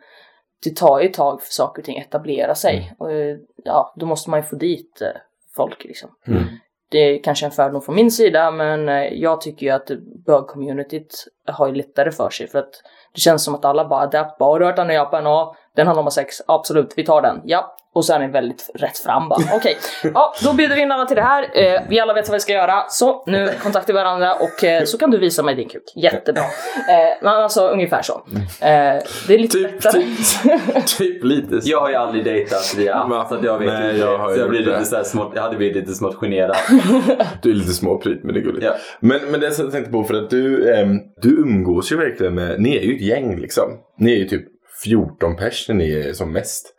[0.64, 2.94] det tar ju ett tag för saker och ting att etablera sig.
[2.98, 5.20] Och, eh, ja, då måste man ju få dit eh,
[5.56, 6.10] folk liksom.
[6.26, 6.44] Mm.
[6.90, 9.90] Det är kanske en fördom från min sida men eh, jag tycker ju att
[10.26, 12.82] bög-communityt har ju lättare för sig för att
[13.14, 14.46] det känns som att alla bara adaptar.
[14.46, 15.24] Har du hört den här appen?
[15.24, 15.56] Ja.
[15.76, 17.40] Den handlar om sex, absolut, vi tar den.
[17.44, 17.76] Ja.
[17.94, 19.40] Och så är ni väldigt rätt fram bara.
[19.54, 19.76] Okej,
[20.14, 21.42] ja, då bjuder vi in alla till det här.
[21.54, 22.84] Eh, vi alla vet vad vi ska göra.
[22.88, 25.82] Så, nu kontaktar vi varandra och eh, så kan du visa mig din kuk.
[25.96, 26.42] Jättebra.
[26.42, 28.12] Eh, men alltså ungefär så.
[28.60, 30.02] Eh, det är lite Typ, lättare.
[30.02, 31.70] typ, typ lite så.
[31.70, 34.06] Jag har ju aldrig dejtat via så att jag vet Nej, inte.
[34.06, 34.84] jag har så jag, blir lite det.
[34.84, 36.56] så smått, jag hade blivit lite smått generad.
[37.42, 38.64] Du är lite småpryt men det är gulligt.
[38.66, 38.74] Ja.
[39.00, 42.60] Men, men det jag tänkte på för att du, ehm, du umgås ju verkligen med,
[42.60, 43.64] ni är ju ett gäng liksom.
[43.98, 44.53] Ni är ju typ
[44.84, 46.70] 14 pers när ni är som mest.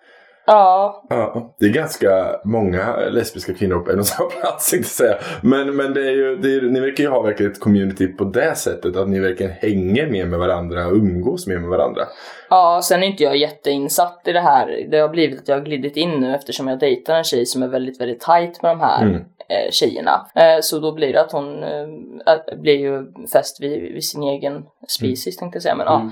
[0.48, 5.16] Ja, Ja, det är ganska många lesbiska kvinnor på en och samma plats jag säga.
[5.42, 8.24] Men, men det är ju, det är, ni verkar ju ha verkligen ett community på
[8.24, 8.96] det sättet.
[8.96, 12.02] Att ni verkligen hänger mer med varandra och umgås mer med varandra.
[12.50, 14.86] Ja, sen är inte jag jätteinsatt i det här.
[14.92, 17.64] Det har blivit att jag har glidit in nu eftersom jag dejtar en tjej som
[17.64, 19.16] är väldigt, väldigt tight med de här Mm.
[19.16, 20.28] eh, tjejerna.
[20.36, 21.88] Eh, så då blir det att hon eh,
[22.62, 25.76] blir ju fäst vid, vid sin egen species tänkte jag säga.
[25.76, 26.02] Men Mm.
[26.08, 26.12] ja,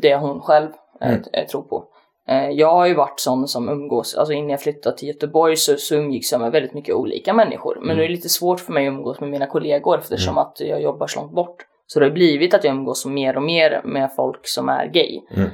[0.00, 0.68] det hon själv
[1.00, 1.22] eh, Mm.
[1.22, 1.84] t- tror på.
[2.28, 5.76] Eh, jag har ju varit sån som umgås, alltså innan jag flyttade till Göteborg så,
[5.76, 7.74] så umgicks jag med väldigt mycket olika människor.
[7.74, 7.96] Men Mm.
[7.96, 10.82] nu är det lite svårt för mig att umgås med mina kollegor eftersom att jag
[10.82, 11.56] jobbar så långt bort.
[11.86, 15.20] Så det har blivit att jag umgås mer och mer med folk som är gay.
[15.36, 15.50] Mm.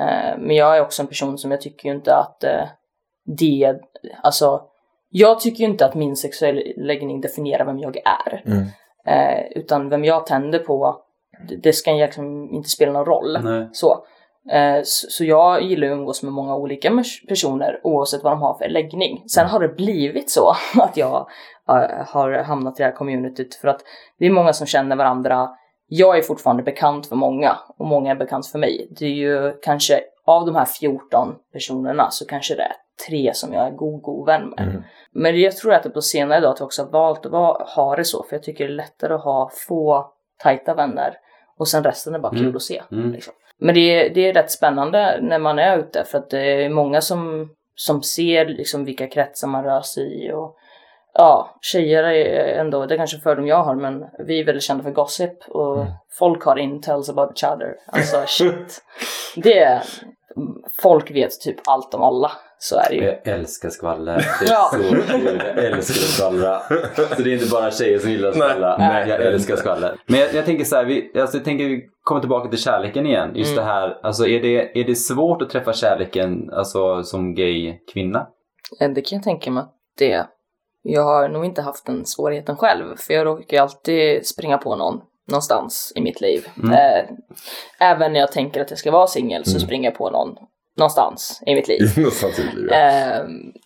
[0.00, 2.64] Eh, Men jag är också en person som jag tycker ju inte att eh,
[3.38, 3.74] det,
[4.22, 4.60] alltså
[5.10, 8.42] jag tycker ju inte att min sexuella läggning definierar vem jag är.
[8.46, 8.64] Mm.
[9.06, 10.96] Eh, utan vem jag tänder på,
[11.62, 13.38] det, ska liksom inte spela någon roll.
[13.42, 13.68] Nej.
[13.72, 14.04] Så.
[14.50, 18.68] Eh, så, jag gillar att umgås med många olika personer oavsett vad de har för
[18.68, 19.24] läggning.
[19.26, 21.26] Sen har det blivit så att jag
[22.06, 23.80] har hamnat i det här communityt för att
[24.18, 25.50] det är många som känner varandra.
[25.86, 28.88] Jag är fortfarande bekant för många och många är bekant för mig.
[28.90, 32.72] Det är ju kanske av de här 14 personerna så kanske det är
[33.08, 34.68] tre som jag är god, god vän med.
[34.68, 34.82] Mm.
[35.12, 37.96] Men jag tror att det på senare dag att jag också har valt att ha
[37.96, 40.06] det så för jag tycker det är lättare att ha få
[40.42, 41.16] tajta vänner
[41.58, 42.56] och sen resten är bara kul Mm.
[42.56, 42.82] att se.
[42.92, 43.12] Mm.
[43.12, 43.34] Liksom.
[43.58, 46.68] Men det är, det är rätt spännande när man är ute för att det är
[46.68, 50.56] många som, som ser liksom vilka kretsar man rör sig i och
[51.14, 54.82] ja, tjejer är ändå, det är kanske fördom jag har men vi är väldigt kända
[54.84, 55.92] för gossip och Mm.
[56.18, 57.74] folk har intels about each other.
[57.86, 58.82] Alltså shit.
[59.36, 59.82] Det är,
[60.82, 62.30] folk vet typ allt om alla.
[62.64, 63.04] Så är det ju.
[63.04, 64.16] Jag älskar skvaller.
[64.40, 64.68] Det är Ja.
[64.72, 65.42] så kul.
[65.56, 66.60] Jag älskar att skvallra.
[67.16, 68.48] Så det är inte bara tjejer som gillar att Nej.
[68.50, 68.76] skvallra.
[68.78, 69.08] Nej.
[69.08, 69.96] Jag älskar skvaller.
[70.06, 73.06] Men jag, jag tänker så här, vi, alltså jag tänker vi kommer tillbaka till kärleken
[73.06, 73.30] igen.
[73.34, 73.64] Just Mm.
[73.64, 78.26] det här, alltså är det, är det svårt att träffa kärleken alltså, som gay kvinna?
[78.94, 80.26] Det kan jag tänka mig att det är.
[80.82, 84.76] Jag har nog inte haft den svårigheten själv, för jag råkar ju alltid springa på
[84.76, 86.46] någon någonstans i mitt liv.
[86.62, 86.72] Mm.
[86.72, 87.04] Eh,
[87.90, 89.60] även när jag tänker att jag ska vara singel så Mm.
[89.60, 90.36] springer jag på någon
[90.76, 91.80] någonstans i mitt liv.
[91.96, 92.72] Någonstans i livet.
[92.72, 93.24] Eh,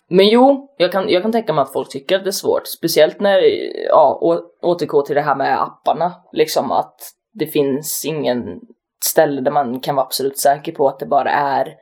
[0.09, 2.67] men jo, jag kan, jag kan tänka mig att folk tycker att det är svårt.
[2.67, 3.41] Speciellt när,
[3.89, 6.13] ja, å, återgå till det här med apparna.
[6.33, 6.95] Liksom att
[7.33, 8.59] det finns ingen
[9.05, 11.73] ställe där man kan vara absolut säker på att det bara är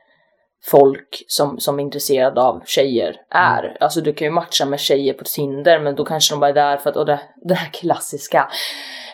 [0.64, 3.76] folk som, som är intresserade av tjejer är.
[3.80, 6.54] Alltså du kan ju matcha med tjejer på Tinder men då kanske de bara är
[6.54, 8.48] där för att, och det, det här klassiska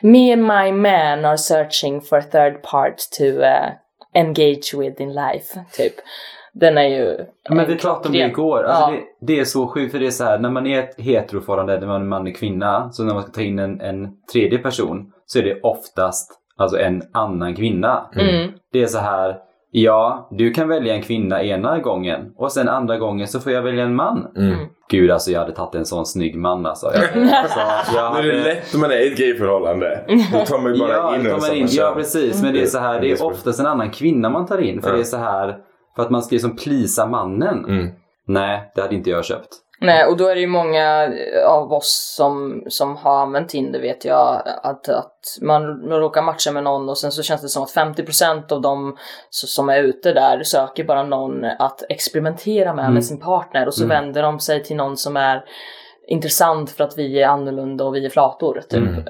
[0.02, 3.70] Me and my man are searching for a third part to uh,
[4.14, 5.94] engage with in life, typ.
[6.52, 7.18] Den är ju...
[7.50, 8.64] Men vi eh, pratade om det igår.
[8.64, 9.00] Alltså Ja.
[9.20, 11.80] det, det är så sjukt för det är så här, när man är ett heteroförhållande,
[11.80, 14.58] när man är man och kvinna, så när man ska ta in en, en tredje
[14.58, 18.10] person så är det oftast alltså en annan kvinna.
[18.16, 18.52] Mm.
[18.72, 19.36] Det är så här,
[19.74, 23.62] ja, du kan välja en kvinna ena gången och sen andra gången så får jag
[23.62, 24.26] välja en man.
[24.36, 24.58] Mm.
[24.90, 26.86] Gud alltså jag hade tagit en sån snygg man alltså.
[26.94, 27.04] Jag,
[27.34, 27.58] alltså
[27.94, 30.04] jag är det hade, lätt om man är i ett gayförhållande.
[30.32, 32.66] Då tar man ju bara ja, in en som in, ja precis, men det är
[32.66, 33.18] så här, det Mm.
[33.20, 34.94] är oftast en annan kvinna man tar in för Ja.
[34.94, 35.56] det är så här,
[35.96, 37.64] för att man ska liksom plisa mannen.
[37.64, 37.88] Mm.
[38.26, 39.48] Nej, det hade inte jag köpt.
[39.82, 43.80] Nej, och då är det ju många eh, av oss som, som har använt Tinder
[43.80, 47.62] vet jag att, att man råkar matcha med någon och sen så känns det som
[47.62, 48.96] att 50% av de
[49.30, 52.94] som är ute där söker bara någon att experimentera med Mm.
[52.94, 53.96] med sin partner och så Mm.
[54.02, 55.44] vänder de sig till någon som är
[56.08, 58.78] intressant för att vi är annorlunda och vi är flator typ.
[58.78, 59.04] Mm.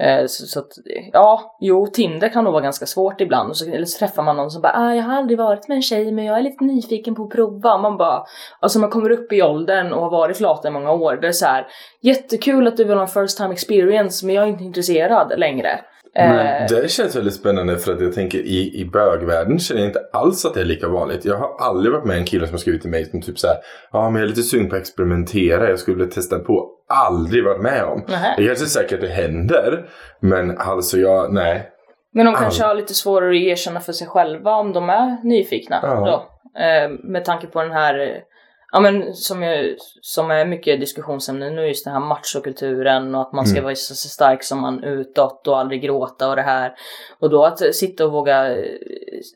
[0.00, 0.72] Eh, så, så att,
[1.12, 3.50] ja, jo, Tinder kan nog vara ganska svårt ibland.
[3.50, 5.76] Och så, eller så träffar man någon som bara, ah, jag har aldrig varit med
[5.76, 7.78] en tjej men jag är lite nyfiken på att prova.
[7.78, 8.24] Man bara,
[8.60, 11.16] Alltså man kommer upp i åldern och har varit flata i många år.
[11.16, 11.66] Det är så här,
[12.02, 15.80] jättekul att du vill ha en first time experience men jag är inte intresserad längre.
[16.14, 19.88] Nej, Eh, Det känns väldigt spännande för att jag tänker i, i bögvärlden känner jag
[19.88, 21.24] inte alls att det är lika vanligt.
[21.24, 23.56] Jag har aldrig varit med en kille som har skrivit till mig som typ såhär,
[23.92, 26.70] ja men jag är lite sugen på att experimentera, jag skulle vilja testa på.
[26.88, 28.04] Aldrig varit med om.
[28.08, 28.34] nähä.
[28.36, 29.88] Det kanske säkert det händer,
[30.20, 31.70] men alltså jag, nej.
[32.14, 35.78] Men de kanske har lite svårare att erkänna för sig själva om de är nyfikna
[35.82, 35.94] Ja.
[35.94, 36.60] då.
[36.60, 38.16] Eh, med tanke på den här eh,
[38.72, 39.64] Ja men som, jag,
[40.00, 43.64] som är mycket diskussionsämne nu, just den här machokulturen och att man ska Mm.
[43.64, 46.72] vara så så stark som man utåt och aldrig gråta och det här.
[47.20, 48.64] Och då att sitta och våga eh,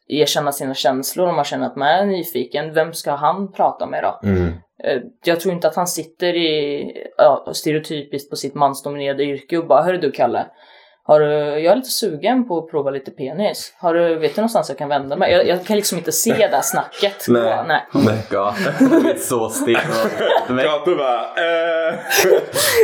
[0.08, 4.02] erkänna sina känslor om man känner att man är nyfiken, vem ska han prata med
[4.02, 4.28] då?
[4.28, 4.52] Mm.
[4.84, 6.84] Eh, Jag tror inte att han sitter i,
[7.16, 10.46] ja, stereotypiskt på sitt mansdominerade yrke och bara Hörru du Kalle,
[11.04, 13.74] har du, jag är lite sugen på att prova lite penis.
[13.80, 15.32] Har du, vet du någonstans jag kan vända mig?
[15.32, 17.16] Jag, jag kan liksom inte se det här snacket.
[17.28, 17.42] Nej.
[17.42, 17.64] gå.
[17.68, 17.80] Nej.
[17.94, 19.16] Oh my god.
[19.18, 19.76] Så stel.
[20.48, 21.94] Men- Kato bara, eh.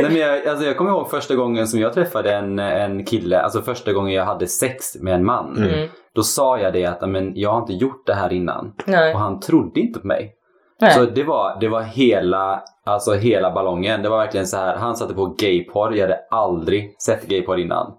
[0.02, 3.40] Nej, men jag, alltså jag kommer ihåg första gången som jag träffade en, en kille,
[3.40, 5.56] alltså första gången jag hade sex med en man.
[5.56, 5.88] Mm.
[6.14, 8.74] Då sa jag det att men, jag har inte gjort det här innan.
[8.86, 9.14] Nej.
[9.14, 10.34] Och han trodde inte på mig.
[10.80, 10.92] Nej.
[10.92, 14.02] Så det var, det var hela, alltså hela ballongen.
[14.02, 15.94] Det var verkligen så här, han satte på gayporr.
[15.94, 17.92] Jag hade aldrig sett gayporr innan.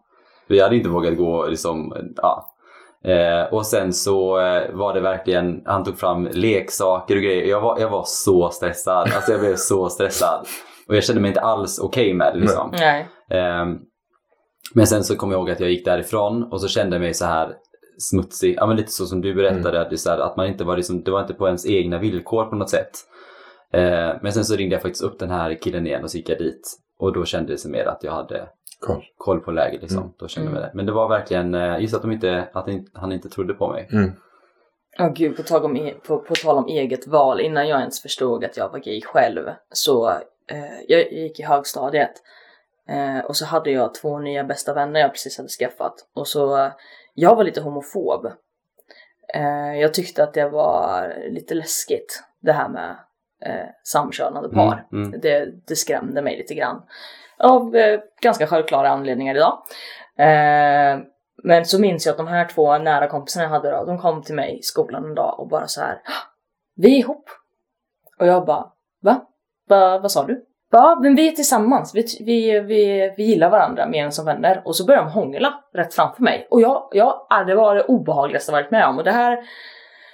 [0.48, 2.46] Vi hade inte vågat gå liksom, ja.
[3.06, 7.46] Eh, och sen så eh, var det verkligen, han tog fram leksaker och grejer.
[7.46, 9.12] Jag var, jag var så stressad.
[9.15, 10.48] Alltså jag blev så stressad.
[10.88, 12.70] Och jag kände mig inte alls okej med det liksom.
[12.74, 13.08] Nej.
[13.30, 13.78] Ehm,
[14.74, 17.13] men sen så kom jag ihåg att jag gick därifrån och så kände jag mig
[17.13, 17.54] så här
[18.00, 18.56] smutsig.
[18.58, 20.76] Ja men lite så som du berättade, att, det så här, att man inte var
[20.78, 22.92] liksom, det var inte på ens egna villkor på något sätt.
[23.74, 26.30] Ehm, men sen så ringde jag faktiskt upp den här killen igen och så gick
[26.30, 26.62] jag dit.
[27.00, 29.04] Och då kände det sig mer att jag hade Koll.
[29.18, 29.98] koll på läget liksom.
[30.02, 30.12] Mm.
[30.20, 30.70] Då kände jag Mm.
[30.70, 30.76] det.
[30.76, 33.90] Men det var verkligen, eh, just att, de inte, att han inte- trodde på mig.
[33.92, 34.12] Mm.
[35.00, 38.02] Åh gud, på, tag om, e- på, på tal om eget val, innan jag ens
[38.02, 40.10] förstod att jag var gay själv, så
[40.52, 42.12] eh, jag gick i högstadiet
[42.90, 45.94] eh, och så hade jag två nya bästa vänner jag precis hade skaffat.
[46.16, 46.72] Och så, eh,
[47.20, 48.26] jag var lite homofob.
[49.34, 52.96] Eh, jag tyckte att det var lite läskigt, det här med
[53.46, 54.86] eh, samkönade par.
[54.92, 55.20] Mm, mm.
[55.22, 56.84] Det, det skrämde mig lite grann.
[57.38, 59.64] Av eh, ganska självklara anledningar idag.
[60.18, 61.00] Eh,
[61.44, 64.22] men så minns jag att de här två nära kompisarna jag hade då, de kom
[64.24, 65.94] till mig i skolan en dag och bara så här.
[65.94, 66.28] "Ah,
[66.76, 67.30] Vi är ihop.
[68.20, 69.26] Och jag bara, va?
[69.70, 70.46] va vad sa du?
[70.72, 71.96] Ja, men vi är tillsammans.
[71.96, 74.62] Vi, vi, vi, vi gillar varandra mer än som vänner.
[74.66, 76.48] Och så börjar de hångla rätt framför mig.
[76.50, 77.14] Och jag, jag,
[77.48, 78.98] det var det obehagligaste jag varit med om.
[78.98, 79.40] Och det här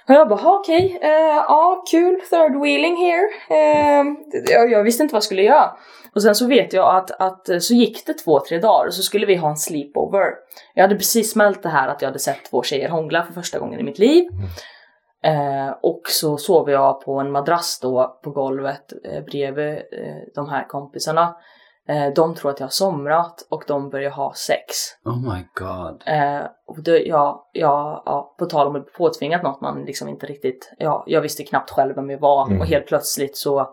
[0.08, 3.28] och jag bara, okej, okej, eh, ja kul, third wheeling here.
[3.50, 4.04] Eh,
[4.52, 5.76] jag, jag visste inte vad jag skulle göra.
[6.14, 8.94] Och sen så vet jag att, att eh, så gick det två, tre dagar och
[8.94, 10.26] så skulle vi ha en sleepover.
[10.74, 13.58] Jag hade precis smält det här att jag hade sett två tjejer hångla för första
[13.58, 14.24] gången i mitt liv.
[14.32, 14.46] Mm.
[15.26, 20.48] Eh, och så sov jag på en madrass då på golvet eh, bredvid eh, de
[20.48, 21.36] här kompisarna.
[21.88, 24.74] Eh, de tror att jag har somrat och de börjar ha sex.
[25.04, 26.02] Oh my god.
[26.06, 30.26] Eh, och det, ja, ja, ja, på tal om att påtvingat något man liksom inte
[30.26, 32.60] riktigt, ja, jag visste knappt själv vem jag var Mm.
[32.60, 33.68] och helt plötsligt så,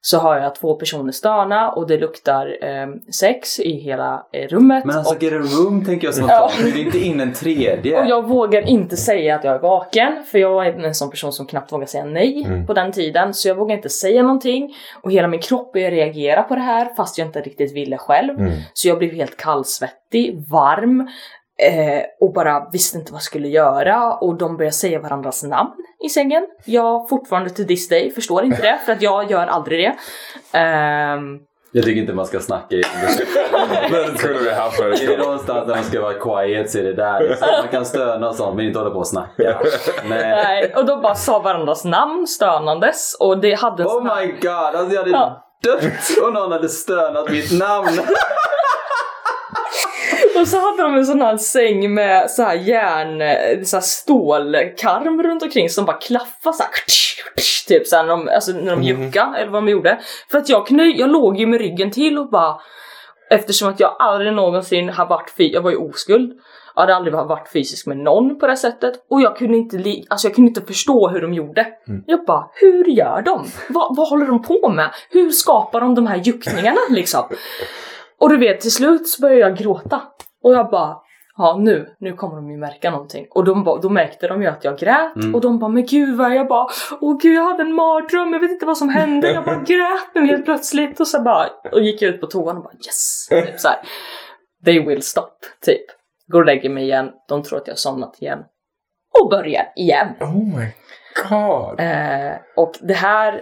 [0.00, 4.84] så har jag två personer stöna och det luktar eh, sex i hela eh, rummet.
[4.84, 6.50] Men alltså och, get a room tänker jag som Ja.
[6.62, 8.00] det är inte in en tredje.
[8.00, 11.32] och jag vågar inte säga att jag är vaken, för jag var en sån person
[11.32, 12.66] som knappt vågar säga nej Mm.
[12.66, 13.34] på den tiden.
[13.34, 16.94] Så jag vågar inte säga någonting och hela min kropp började reagera på det här
[16.96, 18.38] fast jag inte riktigt ville själv.
[18.38, 18.52] Mm.
[18.72, 21.08] Så jag blev helt kallsvettig, varm
[21.62, 25.70] eh, och bara visste inte vad jag skulle göra och de började säga varandras namn
[26.06, 26.46] i sängen.
[26.64, 29.96] Jag fortfarande till this day förstår inte det för att jag gör aldrig det.
[30.58, 31.38] Ehm,
[31.72, 32.82] Jag tycker inte man ska snacka i
[33.90, 37.20] det skulle haft Är det någonstans där man ska vara quiet så är det där.
[37.28, 37.48] Liksom.
[37.60, 39.60] Man kan stöna och sånt men inte hålla på och snacka.
[40.08, 40.18] Nej.
[40.44, 44.50] nej, och de bara sa varandras namn stönandes och det hade en Oh my god,
[44.52, 45.44] alltså jag hade Ja.
[45.64, 45.82] dött
[46.26, 47.88] om någon hade stönat mitt namn.
[50.40, 53.18] Och så hade de en sån här säng med så här järn,
[53.66, 56.70] så här stålkarm runt omkring som bara klaffade så här,
[57.68, 59.98] typ så här när de, alltså när de juckade eller vad de gjorde.
[60.30, 62.56] För att jag kunde, jag låg ju med ryggen till och bara
[63.30, 66.32] eftersom att jag aldrig någonsin har varit, fy- jag var ju oskuld.
[66.74, 70.06] Jag hade aldrig varit fysisk med någon på det sättet och jag kunde inte, li-
[70.10, 71.66] alltså jag kunde inte förstå hur de gjorde.
[72.06, 73.46] Jag bara, hur gör de?
[73.68, 74.90] Va, vad håller de på med?
[75.10, 77.24] Hur skapar de de här juckningarna liksom?
[78.20, 80.00] Och du vet, till slut så började jag gråta.
[80.42, 80.96] Och jag bara,
[81.36, 83.26] ja nu, nu kommer de ju märka någonting.
[83.30, 85.16] Och de ba, då märkte de ju att jag grät.
[85.16, 85.34] Mm.
[85.34, 86.66] Och de bara, men gud vad jag bara,
[87.00, 89.32] åh gud jag hade en mardröm, jag vet inte vad som hände.
[89.32, 91.00] Jag bara grät nu helt plötsligt.
[91.00, 93.28] Och så bara, och gick ut på toan och bara yes.
[93.28, 93.78] Typ så här.
[94.64, 95.30] They will stop,
[95.64, 95.84] typ.
[96.26, 98.38] Går och lägger mig igen, de tror att jag har somnat igen.
[99.20, 100.08] Och börjar igen.
[100.20, 100.66] Oh my
[101.28, 101.80] god.
[101.80, 103.40] Eh, och det här,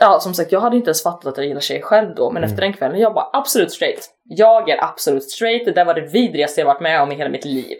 [0.00, 2.44] ja som sagt jag hade inte ens fattat att jag gillar tjejer själv då, men
[2.44, 4.13] efter den kvällen jag bara absolut straight.
[4.28, 7.30] Jag är absolut straight, det där var det vidrigaste jag varit med om i hela
[7.30, 7.76] mitt liv.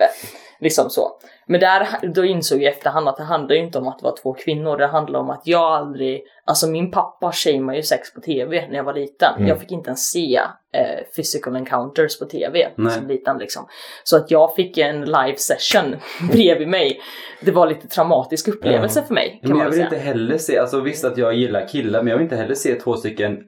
[0.61, 1.18] Liksom så.
[1.46, 4.04] Men där, då insåg jag i efterhand att det handlar ju inte om att det
[4.04, 8.14] var två kvinnor, det handlar om att jag aldrig, alltså min pappa shameade ju sex
[8.14, 9.34] på tv när jag var liten.
[9.36, 9.49] Mm.
[9.49, 10.40] Jag fick inte ens se
[10.72, 12.92] eh, physical encounters på tv Nej.
[12.92, 13.66] som liten liksom.
[14.05, 15.97] Så att jag fick en live session
[16.32, 17.01] bredvid mig.
[17.40, 19.84] Det var lite traumatisk upplevelse för mig kan Men jag vill säga.
[19.84, 22.74] inte heller se, alltså visst att jag gillar killar men jag vill inte heller se
[22.74, 23.38] två stycken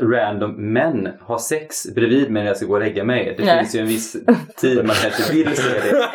[0.00, 3.34] random män ha sex bredvid mig när jag ska gå och lägga mig.
[3.38, 3.58] Det Nej.
[3.58, 4.16] finns ju en viss
[4.56, 6.08] tid man kanske vill se det.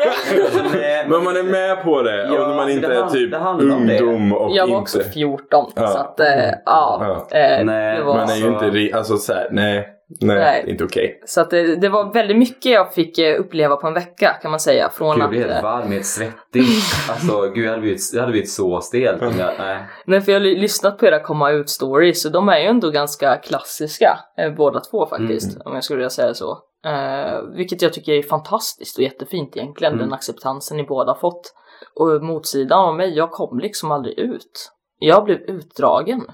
[0.74, 3.38] Men, Men man är med på det Ja, när man inte det är typ det
[3.38, 3.58] om
[3.88, 4.00] det.
[4.00, 4.82] ungdom och Jag var inte...
[4.82, 5.88] också 14 Ja.
[5.88, 6.28] så att eh,
[6.66, 7.26] ja.
[7.32, 7.38] Ja.
[7.40, 8.16] Eh, Nej, det var...
[8.16, 8.66] Man är ju inte...
[8.70, 9.88] ri- Alltså såhär, nej.
[10.22, 10.66] Nej, Nej.
[10.68, 11.22] inte okej.
[11.26, 14.52] Så att det, det var väldigt mycket jag fick eh, uppleva på en vecka kan
[14.52, 14.90] man säga.
[14.90, 16.64] Från Gud, jag att, blir helt eh, varm, helt svettig.
[17.10, 19.86] Alltså gud, jag hade blivit, jag hade blivit så jag, nej.
[20.06, 22.66] nej, för jag har ly- lyssnat på era komma ut stories och de är ju
[22.66, 25.56] ändå ganska klassiska eh, båda två faktiskt.
[25.56, 25.62] Mm.
[25.66, 26.58] Om jag skulle vilja säga så.
[26.86, 29.94] Eh, vilket jag tycker är fantastiskt och jättefint egentligen.
[29.94, 30.06] Mm.
[30.06, 31.54] Den acceptansen ni båda fått.
[31.96, 34.72] Och motsidan av mig, jag kom liksom aldrig ut.
[35.00, 36.26] Jag blev utdragen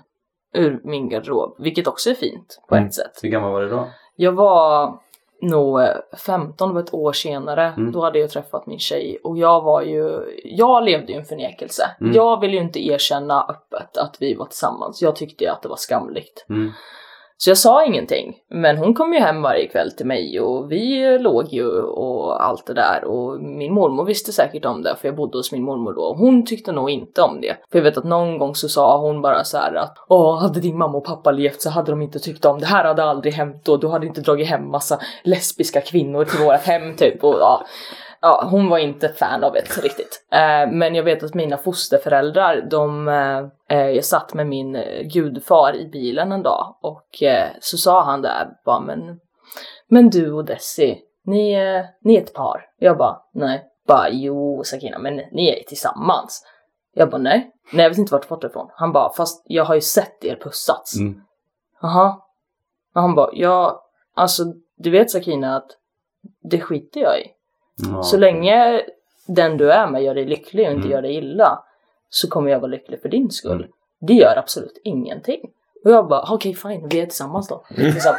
[0.53, 2.87] ur min garderob, vilket också är fint på Mm.
[2.87, 3.19] ett sätt.
[3.23, 3.87] Hur gammal var du då?
[4.15, 4.97] Jag var
[5.41, 5.87] nog eh,
[6.25, 7.73] 15, det var ett år senare.
[7.77, 7.91] Mm.
[7.91, 11.83] Då hade jag träffat min tjej och jag var ju, jag levde ju en förnekelse.
[12.01, 12.13] Mm.
[12.13, 15.01] Jag ville ju inte erkänna öppet att vi var tillsammans.
[15.01, 16.45] Jag tyckte ju att det var skamligt.
[17.39, 18.35] Så jag sa ingenting.
[18.49, 22.65] Men hon kom ju hem varje kväll till mig och vi låg ju och allt
[22.65, 23.03] det där.
[23.03, 26.15] Och min mormor visste säkert om det för jag bodde hos min mormor då.
[26.17, 27.57] Hon tyckte nog inte om det.
[27.71, 30.59] För jag vet att någon gång så sa hon bara så här att Åh, hade
[30.59, 32.65] din mamma och pappa levt så hade de inte tyckt om det.
[32.65, 33.77] här hade aldrig hänt då.
[33.77, 37.23] Du hade inte dragit hem massa lesbiska kvinnor till vårat hem typ.
[37.23, 37.65] Och, ja.
[38.21, 40.25] Ja, hon var inte fan av det riktigt.
[40.31, 45.75] Eh, men jag vet att mina fosterföräldrar, de, eh, eh, jag satt med min gudfar
[45.75, 47.07] i bilen en dag och
[47.59, 49.19] så sa han där bara men,
[49.87, 51.55] men du och Desi, ni,
[52.01, 52.65] ni är ett par.
[52.79, 53.63] Jag bara nej.
[53.87, 56.43] Bara jo Sakina, men ni är tillsammans.
[56.93, 57.51] Jag bara nej.
[57.73, 58.69] Nej jag vet inte vart du fått det ifrån.
[58.73, 60.99] Han bara fast jag har ju sett er pussats.
[60.99, 61.21] Mm.
[61.81, 62.17] Jaha.
[62.95, 64.43] Och han bara ja, alltså
[64.77, 65.67] du vet Sakina att
[66.43, 67.23] det skiter jag i.
[67.77, 68.03] Ja.
[68.03, 68.81] Så länge
[69.27, 70.91] den du är med gör dig lycklig och inte Mm.
[70.91, 71.63] gör dig illa
[72.09, 73.51] så kommer jag vara lycklig för din skull.
[73.61, 73.71] Mm.
[73.99, 75.49] Det gör absolut ingenting.
[75.85, 77.65] Och jag bara, okej fine, vi är tillsammans då.
[77.69, 78.13] Liksom.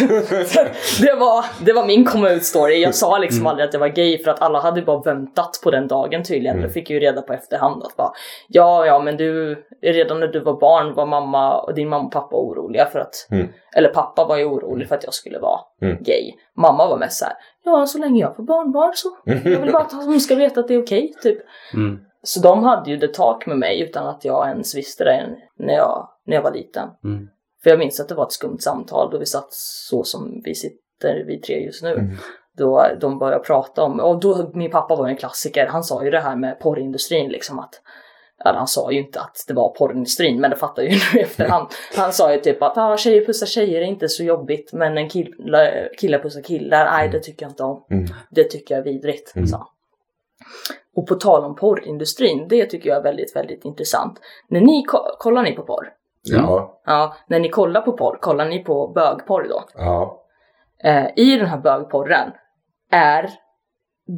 [1.00, 2.82] Det, var, det var min komma ut story.
[2.82, 3.46] Jag sa liksom Mm.
[3.46, 6.56] aldrig att jag var gay för att alla hade bara väntat på den dagen tydligen.
[6.56, 6.68] Mm.
[6.68, 8.12] Det fick jag ju reda på efterhand att bara,
[8.48, 12.12] ja ja men du, redan när du var barn var mamma och din mamma och
[12.12, 13.48] pappa oroliga för att, Mm.
[13.76, 15.96] eller pappa var ju orolig för att jag skulle vara Mm.
[16.02, 16.32] gay.
[16.56, 17.34] Mamma var mest såhär,
[17.64, 19.08] ja så länge jag får barnbarn så.
[19.24, 21.38] Jag vill bara att de ska veta att det är okej typ.
[21.74, 21.98] Mm.
[22.22, 25.26] Så de hade ju the talk med mig utan att jag ens visste det
[25.58, 26.88] när jag, när jag var liten.
[27.04, 27.28] Mm.
[27.62, 30.54] För jag minns att det var ett skumt samtal då vi satt så som vi
[30.54, 31.92] sitter vi tre just nu.
[31.92, 32.16] Mm.
[32.56, 36.10] Då de började prata om, och då min pappa var en klassiker, han sa ju
[36.10, 37.82] det här med porrindustrin liksom att
[38.44, 41.20] Eller han sa ju inte att det var porrindustrin men det fattar jag ju nu
[41.20, 41.68] efterhand.
[41.96, 45.08] Han sa ju typ att ah, tjejer pussar tjejer är inte så jobbigt men en
[45.08, 47.84] kille, killar pussar killar, nej det tycker jag inte om.
[47.90, 48.06] Mm.
[48.30, 49.32] Det tycker jag är vidrigt.
[49.36, 49.48] Mm.
[49.52, 49.66] han.
[50.96, 54.20] Och på tal om porrindustrin, det tycker jag är väldigt, väldigt intressant.
[54.48, 55.92] När ni ko- kollar ni på porr?
[56.34, 56.80] Ja.
[56.86, 59.64] Ja, när ni kollar på porr, kollar ni på bögporr då?
[59.74, 60.22] Ja.
[60.84, 62.32] Eh, I den här bögporren
[62.90, 63.30] är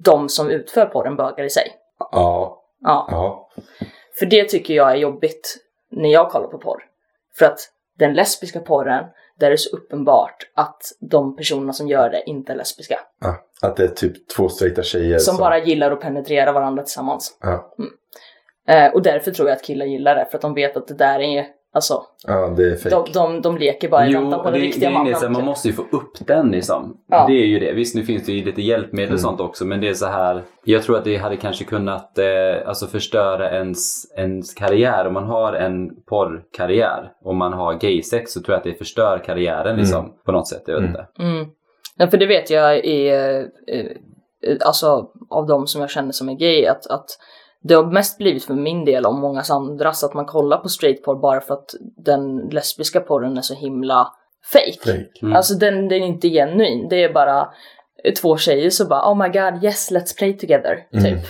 [0.04, 1.72] de som utför porren bögar i sig.
[1.98, 2.62] Ja.
[2.80, 3.48] Ja, Ja.
[4.18, 5.56] för det tycker jag är jobbigt
[5.90, 6.82] när jag kollar på porr.
[7.38, 7.58] För att
[7.98, 9.04] den lesbiska porren,
[9.38, 13.00] där är det så uppenbart att de personerna som gör det inte är lesbiska.
[13.20, 13.34] ja.
[13.62, 17.38] Att det är typ två straighta tjejer Som bara gillar att penetrera varandra tillsammans.
[17.40, 17.74] Ja.
[18.68, 20.94] Eh, och därför tror jag att killar gillar det, för att de vet att det
[20.94, 22.94] där är, alltså, Ja, det är fake.
[22.94, 25.12] de, de, de leker bara i Jo, väntan på den det, riktiga är mannen.
[25.12, 26.96] det, så här, man måste ju få upp den liksom.
[27.08, 27.26] Ja.
[27.28, 27.72] Det är ju det.
[27.72, 30.42] Visst, nu finns det ju lite hjälpmedel och sånt också, men det är så här.
[30.64, 35.06] Jag tror att det hade kanske kunnat eh, alltså förstöra ens, ens karriär.
[35.06, 39.18] Om man har en porrkarriär, om man har gaysex, så tror jag att det förstör
[39.24, 40.62] karriären liksom, på något sätt.
[40.66, 40.90] Jag vet Mm.
[40.90, 41.22] inte.
[41.22, 41.46] Mm.
[41.96, 46.28] Ja, för det vet jag är, eh, eh, alltså av de som jag känner som
[46.28, 47.06] är gay, att, att
[47.64, 51.20] det har mest blivit för min del och många andras att man kollar på straightporr
[51.20, 54.08] bara för att den lesbiska porren är så himla
[54.52, 54.92] fake.
[54.92, 55.08] Fake.
[55.22, 55.36] Mm.
[55.36, 57.48] Alltså den, den är inte genuin, det är bara
[58.22, 61.04] två tjejer så bara oh my god yes let's play together, Mm.
[61.04, 61.26] typ.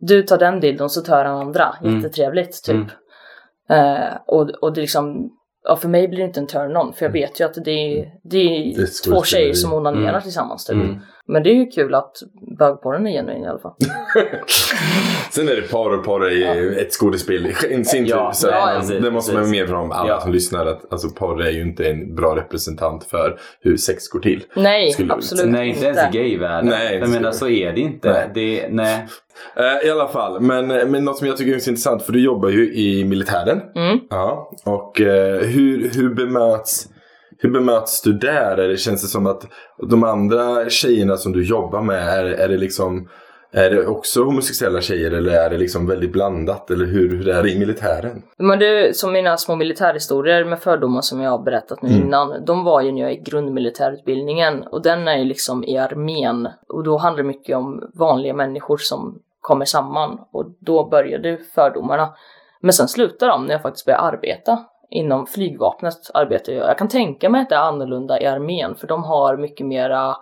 [0.00, 1.96] Du tar den dildon så tar jag den andra, Mm.
[1.96, 2.76] jättetrevligt typ.
[2.76, 2.88] Mm.
[4.04, 5.30] Eh, och, och det är liksom,
[5.68, 8.06] ja för mig blir det inte en turn-on för jag vet ju att det är,
[8.24, 10.22] det är, Det är två tjejer som onanerar Mm.
[10.22, 10.76] tillsammans typ.
[11.28, 12.12] Men det är ju kul att
[12.58, 13.74] bögporren är genuin i alla fall.
[15.30, 18.10] Sen är det porr och porr är ju ett skådespel i sin tur.
[18.10, 20.20] Ja, så ja, precis, det måste man med från alla Ja.
[20.20, 24.20] som lyssnar att alltså, porr är ju inte en bra representant för hur sex går
[24.20, 24.44] till.
[24.56, 26.70] Nej, Skulle absolut Nej, inte ens i gayvärlden.
[26.70, 27.38] Nej, inte jag menar så.
[27.38, 28.12] så är det inte.
[28.12, 28.30] Nej.
[28.34, 29.06] Det, nej.
[29.56, 32.24] Eh, I alla fall, men, men något som jag tycker är så intressant för du
[32.24, 33.60] jobbar ju i militären.
[33.74, 33.98] Mm.
[34.10, 36.88] Ja, och eh, hur, hur bemöts
[37.38, 38.56] hur bemöts du där?
[38.56, 39.46] Är det, känns det som att
[39.90, 43.08] de andra tjejerna som du jobbar med, är, är det liksom
[43.52, 46.70] är det också homosexuella tjejer eller är det liksom väldigt blandat?
[46.70, 48.22] Eller hur, hur är det i militären?
[48.38, 52.02] Men det som mina små militärhistorier med fördomar som jag har berättat nu Mm.
[52.02, 52.44] innan.
[52.44, 56.48] De var ju när jag gick grundmilitärutbildningen och den är ju liksom i armén.
[56.68, 62.08] Och då handlar det mycket om vanliga människor som kommer samman och då började fördomarna.
[62.60, 64.58] Men sen slutar de när jag faktiskt börjar arbeta.
[64.90, 66.68] Inom flygvapnet arbetar jag.
[66.68, 70.16] Jag kan tänka mig att det är annorlunda i armén för de har mycket mera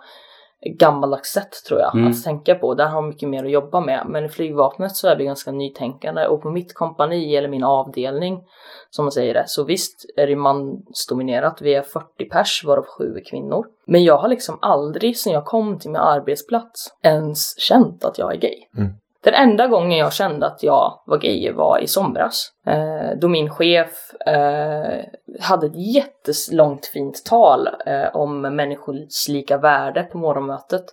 [0.79, 2.11] gammaldags sätt tror jag Mm.
[2.11, 2.73] att tänka på.
[2.73, 4.05] Där har de mycket mer att jobba med.
[4.09, 8.43] Men i flygvapnet så är det ganska nytänkande och på mitt kompani eller min avdelning
[8.89, 11.61] som man säger det, så visst är det mansdominerat.
[11.61, 13.65] Vi är 40 pers varav sju är kvinnor.
[13.85, 18.33] Men jag har liksom aldrig sedan jag kom till min arbetsplats ens känt att jag
[18.33, 18.55] är gay.
[18.77, 18.93] Mm.
[19.27, 22.51] Den enda gången jag kände att jag var gay var i somras.
[22.67, 23.89] Eh, då min chef
[24.25, 25.05] eh,
[25.41, 30.85] hade ett jättelångt fint tal eh, om människors lika värde på morgonmötet.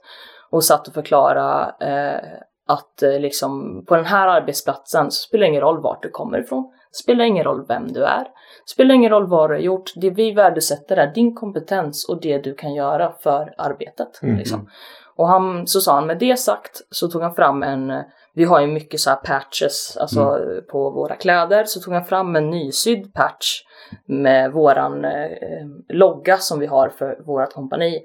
[0.51, 2.31] Och satt och förklarade eh,
[2.67, 6.39] att eh, liksom på den här arbetsplatsen så spelar det ingen roll vart du kommer
[6.39, 6.73] ifrån.
[7.03, 8.27] Spelar ingen roll vem du är.
[8.67, 9.93] Spelar ingen roll vad du har gjort.
[9.97, 14.23] Det vi värdesätter är din kompetens och det du kan göra för arbetet.
[14.23, 14.37] Mm.
[14.37, 14.69] Liksom.
[15.17, 18.03] Och han, så sa han, med det sagt så tog han fram en,
[18.35, 20.39] vi har ju mycket så här patches, alltså
[20.71, 23.63] på våra kläder, så tog han fram en nysydd patch
[24.07, 28.03] med våran eh, logga som vi har för vårat kompani,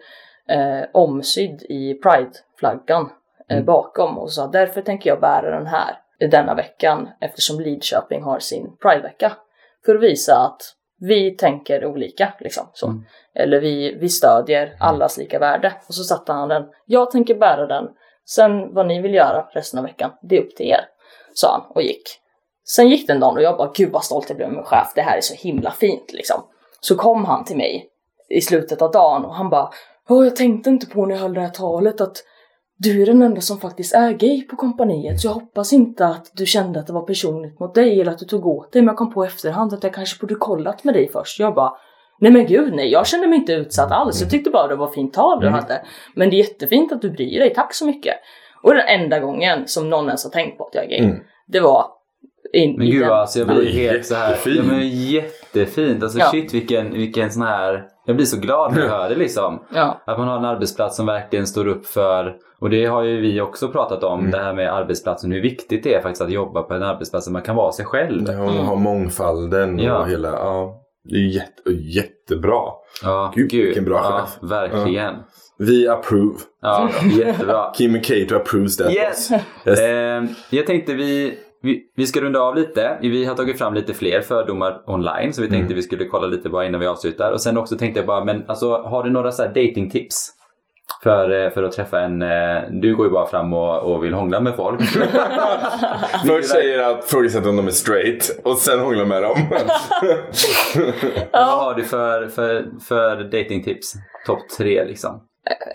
[0.49, 3.10] eh, omsydd i Pride-flaggan eh,
[3.51, 3.66] Mm.
[3.66, 5.97] bakom och sa därför tänker jag bära den här
[6.32, 9.32] denna veckan eftersom Lidköping har sin Pride-vecka.
[9.86, 10.62] För att visa att
[11.00, 12.70] vi tänker olika liksom.
[12.74, 12.88] Så.
[12.88, 13.06] Mm.
[13.36, 15.74] Eller vi, vi stödjer allas lika värde.
[15.88, 16.64] Och så satte han den.
[16.86, 17.88] Jag tänker bära den.
[18.26, 20.82] Sen vad ni vill göra resten av veckan, det är upp till er.
[21.34, 22.04] Sa han och gick.
[22.64, 24.91] Sen gick den dagen och jag bara, gud vad stolt jag blev med min chef.
[24.95, 26.41] Det här är så himla fint liksom.
[26.80, 27.89] Så kom han till mig
[28.30, 29.70] i slutet av dagen och han bara,
[30.08, 32.18] jag tänkte inte på när jag höll det här talet att
[32.82, 36.32] du är den enda som faktiskt är gay på kompaniet så jag hoppas inte att
[36.34, 38.88] du kände att det var personligt mot dig eller att du tog åt dig men
[38.88, 41.40] jag kom på efterhand att jag kanske borde kollat med dig först.
[41.40, 41.74] Jag bara
[42.22, 44.22] Nej men gud nej, jag kände mig inte utsatt alls.
[44.22, 45.60] Jag tyckte bara det var fint tal du Mm.
[45.60, 45.82] hade.
[46.16, 48.14] Men det är jättefint att du bryr dig, tack så mycket.
[48.64, 51.18] Och den enda gången som någon ens har tänkt på att jag är gay, Mm.
[51.48, 51.86] det var
[52.54, 54.38] in, Men gud den- alltså jag blir helt så här.
[54.46, 56.04] Ja, men jättefint.
[56.04, 56.26] Alltså Ja.
[56.32, 57.86] shit vilken, vilken sån här.
[58.10, 59.60] Jag blir så glad när jag hör det liksom.
[59.74, 63.22] Ja, Att man har en arbetsplats som verkligen står upp för, och det har ju
[63.22, 64.32] vi också pratat om, Mm.
[64.32, 67.34] det här med arbetsplatsen, hur viktigt det är faktiskt att jobba på en arbetsplats där
[67.34, 68.24] man kan vara sig själv.
[68.24, 70.03] Det har, har mångfalden och Ja.
[70.05, 70.82] hela, ja.
[71.03, 72.62] Det är jätte, jättebra.
[73.03, 74.49] Ja, Gud, vilken bra ja, chef.
[74.51, 75.16] Verkligen.
[75.57, 76.36] Vi approve.
[76.62, 77.72] Ja, jättebra.
[77.78, 78.91] Kim Cato approves that.
[78.91, 79.32] Yes!
[79.66, 79.80] Yes.
[79.80, 82.97] Eh, jag tänkte vi, vi, vi ska runda av lite.
[83.01, 85.76] Vi har tagit fram lite fler fördomar online så vi tänkte Mm.
[85.76, 87.32] vi skulle kolla lite bara innan vi avslutar.
[87.32, 90.36] Och sen också tänkte jag bara, men alltså har du några så här datingtips?
[91.03, 94.14] För, eh, för att träffa en, eh, du går ju bara fram och, och vill
[94.14, 94.82] hångla med folk.
[96.28, 99.38] Först säger att frågesätta om de är straight och sen hångla med dem.
[101.32, 103.93] Vad har du för, för, för datingtips?
[104.26, 105.22] Topp tre liksom.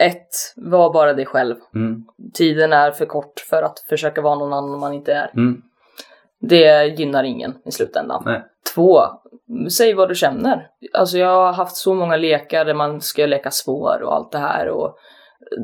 [0.00, 1.56] ett, var bara dig själv.
[1.74, 2.04] Mm.
[2.34, 5.30] Tiden är för kort för att försöka vara någon annan man inte är.
[5.36, 5.62] Mm.
[6.48, 8.22] Det gynnar ingen i slutändan.
[8.26, 8.42] Nej.
[8.74, 8.98] Två,
[9.70, 10.66] säg vad du känner.
[10.92, 14.38] Alltså jag har haft så många lekar där man ska leka svår och allt det
[14.38, 14.96] här och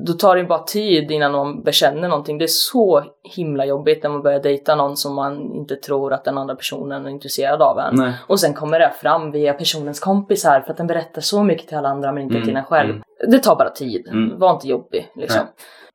[0.07, 2.39] då tar det bara tid innan man bekänner någonting.
[2.39, 3.05] Det är så
[3.37, 7.07] himla jobbigt när man börjar dejta någon som man inte tror att den andra personen
[7.07, 7.95] är intresserad av en.
[7.95, 8.12] Nej.
[8.26, 11.68] Och sen kommer det fram via personens kompis här för att den berättar så mycket
[11.68, 12.91] till alla andra men inte Mm, till en själv.
[12.91, 13.03] mm.
[13.28, 14.09] Det tar bara tid.
[14.12, 14.39] Mm.
[14.39, 15.43] Var inte jobbig liksom.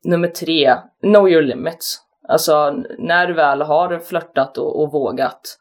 [0.04, 2.02] Nummer tre, know your limits.
[2.28, 5.58] Alltså när du väl har flörtat och, och vågat,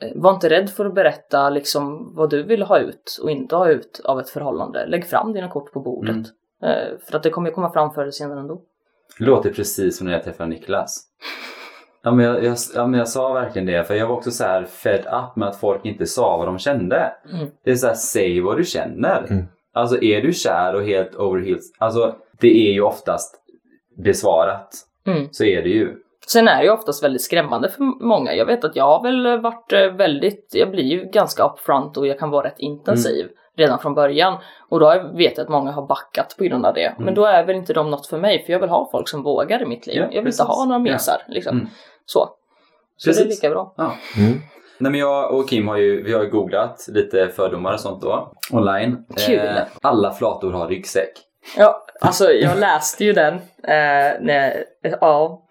[0.00, 3.56] eh, var inte rädd för att berätta liksom vad du vill ha ut och inte
[3.56, 4.86] ha ut av ett förhållande.
[4.86, 6.10] Lägg fram dina kort på bordet.
[6.10, 6.24] Mm.
[6.62, 8.60] Eh, För att det kommer ju komma fram förr eller senare ändå.
[9.18, 11.02] Låter precis som när jag träffade Niklas.
[12.02, 14.44] Ja men jag, jag, ja, men jag sa verkligen det, för jag var också så
[14.44, 17.12] här fed up med att folk inte sa vad de kände.
[17.32, 17.46] Mm.
[17.64, 19.26] Det är så här, säg vad du känner.
[19.30, 19.44] Mm.
[19.72, 23.42] Alltså är du kär och helt over heels, alltså det är ju oftast
[23.96, 24.68] besvarat.
[25.12, 25.28] Mm.
[25.32, 25.96] Så är det ju.
[26.26, 28.34] Sen är det ju oftast väldigt skrämmande för många.
[28.34, 32.06] Jag vet att jag har väl varit eh, väldigt, jag blir ju ganska upfront och
[32.06, 33.26] jag kan vara rätt intensiv.
[33.56, 34.38] redan från början.
[34.68, 36.94] Och då vet jag att många har backat på grund av det.
[36.98, 39.22] Men då är väl inte de något för mig för jag vill ha folk som
[39.22, 39.96] vågar i mitt liv.
[39.96, 40.40] Ja, jag vill precis.
[40.40, 40.92] inte ha några Ja.
[40.92, 41.56] mesar liksom.
[41.56, 41.68] Mm.
[42.06, 42.28] Så.
[42.96, 43.42] Så det är Precis.
[43.42, 43.74] lika bra.
[43.76, 43.92] Ja.
[44.18, 44.32] Mm.
[44.78, 48.02] Nej, men jag och Kim har ju, vi har ju googlat lite fördomar och sånt
[48.02, 49.04] då, online.
[49.26, 49.38] Kul.
[49.38, 51.12] Eh, alla flator har ryggsäck.
[51.56, 53.34] Ja, alltså jag läste ju den.
[53.62, 54.64] Eh, när,
[55.00, 55.42] ja.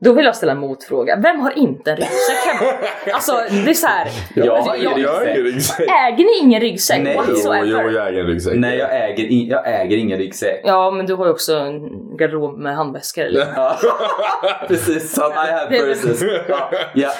[0.00, 1.16] Då vill jag ställa en motfråga.
[1.22, 2.72] Vem har inte en ryggsäck hemma?
[3.12, 3.32] Alltså
[3.64, 4.08] det är så här.
[4.34, 5.88] Jag har ingen jag, Jag har ingen ryggsäck.
[5.90, 7.00] äger ni ingen ryggsäck?
[7.02, 7.14] Nej.
[7.18, 7.64] Jo, whatsoever?
[7.66, 8.52] jo, jag äger en ryggsäck.
[8.56, 10.60] Nej, jag äger, in, jag äger ingen ryggsäck.
[10.64, 13.24] Ja, men du har ju också en garderob med handväskor.
[13.24, 13.46] Eller?
[13.56, 13.76] Ja.
[14.68, 16.22] Precis, I have Det- purses.
[16.48, 16.70] Ja.
[16.94, 17.10] ja.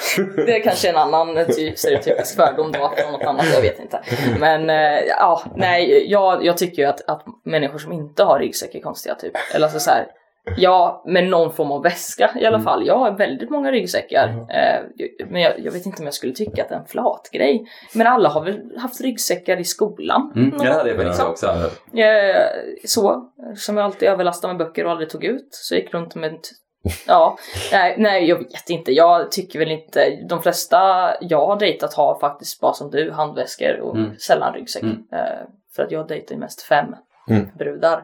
[0.47, 4.01] Det är kanske en annan ty- stereotypisk fördom då från något annat, jag vet inte.
[4.41, 8.75] Men eh, ja, nej, jag, jag tycker ju att, att människor som inte har ryggsäck
[8.75, 9.33] är konstiga typ.
[9.55, 10.07] Eller alltså så här,
[10.57, 12.87] ja, med någon form av väska i alla fall.
[12.87, 14.29] Jag har väldigt många ryggsäckar.
[14.29, 17.29] Eh, men jag, jag vet inte om jag skulle tycka att det är en flat
[17.33, 17.65] grej.
[17.95, 20.33] Men alla har väl haft ryggsäckar i skolan?
[20.37, 21.31] Mm, någon det hade jag liksom.
[21.31, 21.47] också.
[21.99, 22.47] Eh,
[22.85, 25.49] så, som jag alltid överlastade med böcker och aldrig tog ut.
[25.51, 26.41] Så jag gick runt med ett
[27.07, 27.39] Ja,
[27.73, 28.93] nej, nej jag vet inte.
[28.93, 30.79] Jag tycker väl inte, de flesta
[31.21, 34.17] jag har dejtat har faktiskt bara som du handväskor och Mm.
[34.19, 34.83] sällan ryggsäck.
[34.83, 35.05] Mm.
[35.13, 35.47] Eh,
[35.77, 36.87] för att jag dejtar ju mest fem
[37.31, 37.49] Mm.
[37.59, 38.03] brudar.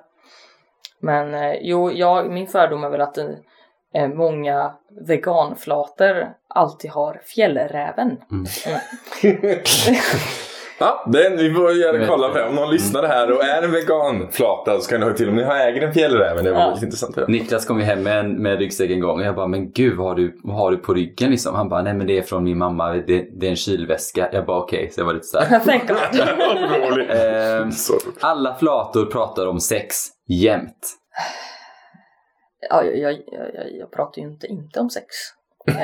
[1.00, 4.72] Men eh, jo, jag, min fördom är väl att eh, många
[5.06, 8.16] veganflator alltid har fjällräven.
[8.30, 8.44] Mm.
[10.78, 12.40] Ja, den, vi får gärna kolla på.
[12.48, 15.42] Om någon lyssnar här och är en veganflata så kan du ha till om ni
[15.42, 16.44] har äger en fjällräven.
[16.44, 16.66] Det var Ja.
[16.66, 17.16] väldigt intressant.
[17.16, 17.26] höra.
[17.28, 19.96] Niklas kom ju hem med, en, med ryggsäck en gång och jag bara, men gud
[19.96, 21.54] vad har du, vad har du på ryggen liksom?
[21.54, 24.28] Han bara, nej men det är från min mamma, det, det är en kylväska.
[24.32, 25.60] Jag bara okej, så jag var lite såhär.
[25.64, 25.96] Thank God.
[26.92, 27.10] Roligt.
[27.10, 27.70] Ehm,
[28.20, 29.94] alla flator pratar om sex
[30.26, 30.88] jämt.
[32.70, 33.12] ja, jag, jag,
[33.54, 35.06] jag, jag pratar ju inte, inte om sex.
[35.68, 35.74] Eh,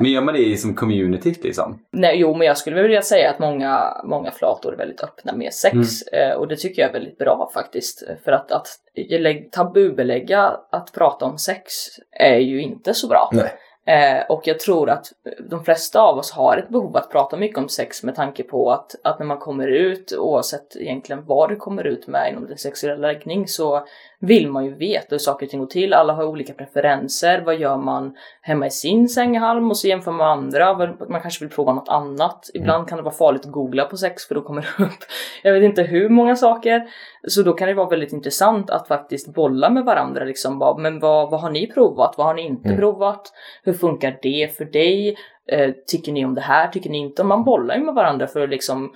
[0.00, 1.84] Men gör man det som communityt liksom?
[1.92, 5.52] Nej, jo, men jag skulle vilja säga att många, många flator är väldigt öppna med
[5.52, 6.02] sex.
[6.12, 8.02] Eh, och det tycker jag är väldigt bra faktiskt.
[8.24, 8.66] För att, att
[9.10, 11.72] lägg- tabubelägga att prata om sex
[12.20, 13.30] är ju inte så bra.
[13.32, 13.52] Nej.
[13.86, 15.12] Eh, och jag tror att
[15.50, 18.70] de flesta av oss har ett behov att prata mycket om sex med tanke på
[18.72, 22.58] att, att när man kommer ut, oavsett egentligen vad du kommer ut med inom din
[22.58, 23.86] sexuella läggning, så
[24.26, 25.94] vill man ju veta hur saker och ting går till.
[25.94, 27.42] Alla har olika preferenser.
[27.46, 30.94] Vad gör man hemma i sin sänghalm och så jämför man med andra.
[31.08, 32.50] Man kanske vill prova något annat.
[32.54, 34.98] Ibland kan det vara farligt att googla på sex för då kommer det upp
[35.42, 36.82] jag vet inte hur många saker.
[37.28, 40.24] Så då kan det vara väldigt intressant att faktiskt bolla med varandra.
[40.24, 42.14] Liksom, bara, men vad, vad har ni provat?
[42.18, 42.80] Vad har ni inte Mm.
[42.80, 43.32] provat?
[43.62, 45.16] Hur funkar det för dig?
[45.48, 46.68] Eh, tycker ni om det här?
[46.68, 47.28] Tycker ni inte om?
[47.28, 48.92] Man bollar ju med varandra för att liksom,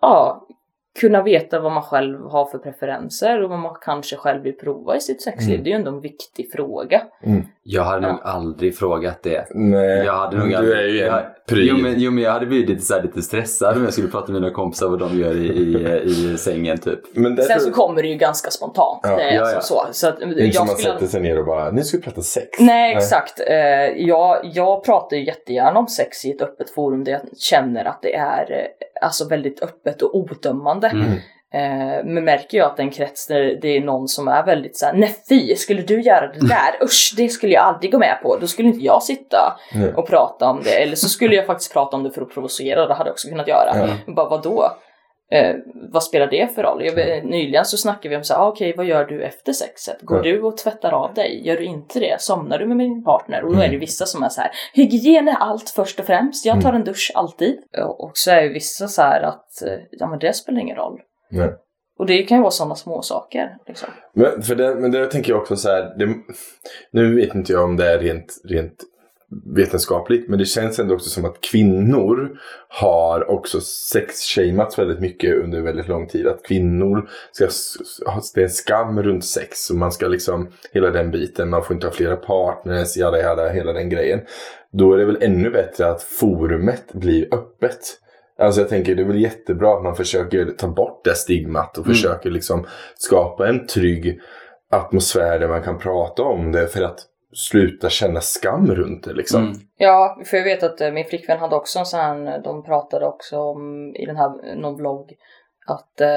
[0.00, 0.46] ja,
[1.00, 4.96] kunna veta vad man själv har för preferenser och vad man kanske själv vill prova
[4.96, 5.54] i sitt sexliv.
[5.54, 5.64] Mm.
[5.64, 7.02] Det är ju ändå en viktig fråga.
[7.68, 8.12] Jag hade Ja.
[8.12, 9.46] nog aldrig frågat det.
[9.54, 11.66] Nej, Jag hade nog du aldrig- är ju en jag, pryd.
[11.68, 14.08] jo, men, jo men jag hade blivit lite, så här, lite stressad om jag skulle
[14.08, 17.00] prata med mina kompisar vad de gör i, i, i sängen typ.
[17.16, 19.00] Men Sen så kommer det ju ganska spontant.
[19.02, 19.86] Ja, det är ja, alltså ja.
[19.86, 19.92] så.
[19.92, 21.96] så att, Det är inte som man skulle sätter sig ner och bara, nu ska
[21.96, 22.46] vi prata sex.
[22.60, 23.40] Nej, exakt.
[23.46, 23.56] Eh,
[24.06, 28.02] jag, jag pratar ju jättegärna om sex i ett öppet forum där jag känner att
[28.02, 30.86] det är eh, alltså väldigt öppet och odömande.
[30.88, 31.06] Mm.
[31.54, 34.92] Eh, men märker jag att en krets där det är någon som är väldigt såhär,
[34.92, 36.84] nej fy, skulle du göra det där?
[36.84, 38.36] Usch, det skulle jag aldrig gå med på.
[38.40, 39.58] Då skulle inte jag sitta
[39.96, 40.82] och prata om det.
[40.82, 43.28] Eller så skulle jag faktiskt prata om det för att provocera, det hade jag också
[43.28, 43.70] kunnat göra.
[44.06, 44.12] Ja.
[44.12, 44.70] Bara vadå?
[45.32, 45.54] Eh,
[45.92, 46.84] vad spelar det för roll?
[46.84, 50.02] Jag, nyligen så snackade vi om så här, ah, okej vad gör du efter sexet?
[50.02, 51.46] Går du och tvättar av dig?
[51.46, 52.16] Gör du inte det?
[52.20, 53.44] Somnar du med din partner?
[53.44, 53.80] Och då är det Mm.
[53.80, 57.12] vissa som är så här, hygien är allt först och främst, jag tar en dusch
[57.14, 57.58] alltid.
[57.98, 61.00] Och så är ju vissa så här att, eh, ja men det spelar ingen roll.
[61.30, 61.54] Nej.
[61.98, 63.56] Och det kan ju vara sådana små saker.
[63.66, 63.88] Liksom.
[64.14, 65.98] Men, för det, men det tänker jag också så här.
[65.98, 66.14] Det,
[66.90, 68.84] nu vet inte jag om det är rent, rent
[69.56, 70.28] vetenskapligt.
[70.28, 75.88] Men det känns ändå också som att kvinnor har också sexshamats väldigt mycket under väldigt
[75.88, 76.26] lång tid.
[76.26, 77.44] Att kvinnor ska
[78.10, 79.70] ha det är en skam runt sex.
[79.70, 81.50] Och man ska liksom, hela den biten.
[81.50, 84.20] Man får inte ha flera partners, jada jada, hela den grejen.
[84.72, 87.80] Då är det väl ännu bättre att forumet blir öppet.
[88.38, 91.84] Alltså jag tänker det är väl jättebra att man försöker ta bort det stigmat och
[91.84, 91.94] Mm.
[91.94, 94.20] försöker liksom skapa en trygg
[94.70, 96.98] atmosfär där man kan prata om det för att
[97.32, 99.42] sluta känna skam runt det liksom.
[99.42, 99.56] Mm.
[99.78, 103.06] Ja, för jag vet att eh, min flickvän hade också en sån här, de pratade
[103.06, 105.12] också om i den här, någon vlogg,
[105.66, 106.08] att eh,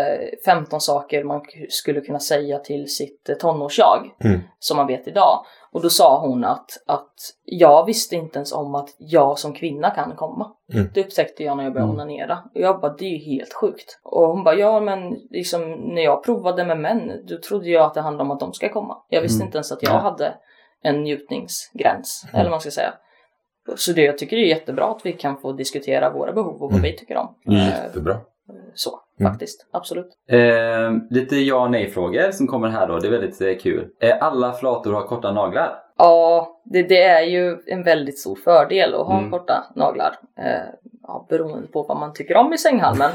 [0.45, 4.39] 15 saker man skulle kunna säga till sitt eh, tonårsjag Mm.
[4.59, 5.45] som man vet idag.
[5.71, 7.13] Och då sa hon att, att
[7.45, 10.51] jag visste inte ens om att jag som kvinna kan komma.
[10.73, 10.89] Mm.
[10.93, 12.01] Det upptäckte jag när jag började Mm.
[12.01, 12.39] onanera.
[12.55, 13.99] Och jag bara, det är ju helt sjukt.
[14.03, 17.93] Och hon bara, ja men liksom när jag provade med män, då trodde jag att
[17.93, 18.97] det handlade om att de ska komma.
[19.09, 19.45] Jag visste Mm.
[19.47, 19.97] inte ens att jag Ja.
[19.99, 20.33] hade
[20.83, 22.35] en njutningsgräns, Mm.
[22.35, 22.93] eller vad man ska säga.
[23.77, 26.59] Så det, jag tycker det är jättebra att vi kan få diskutera våra behov och
[26.59, 26.81] vad Mm.
[26.81, 27.35] vi tycker om.
[27.47, 28.17] Eh, Jättebra.
[28.73, 29.31] Så, Mm.
[29.31, 29.67] faktiskt.
[29.71, 30.07] Absolut.
[30.31, 32.99] Eh, lite ja och nej-frågor som kommer här då.
[32.99, 33.87] Det är väldigt eh, kul.
[34.01, 35.79] Eh, alla flator har korta naglar.
[35.97, 39.31] Ja, det, det är ju en väldigt stor fördel att ha Mm.
[39.31, 40.15] korta naglar.
[40.39, 40.69] Eh,
[41.07, 43.09] ja, beroende på vad man tycker om i sänghalmen.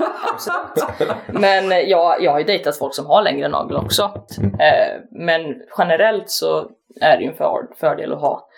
[1.28, 4.02] Men eh, jag, jag har ju dejtat folk som har längre naglar också.
[4.40, 5.40] Eh, men
[5.78, 6.70] generellt så
[7.00, 8.48] är det ju en för, fördel att ha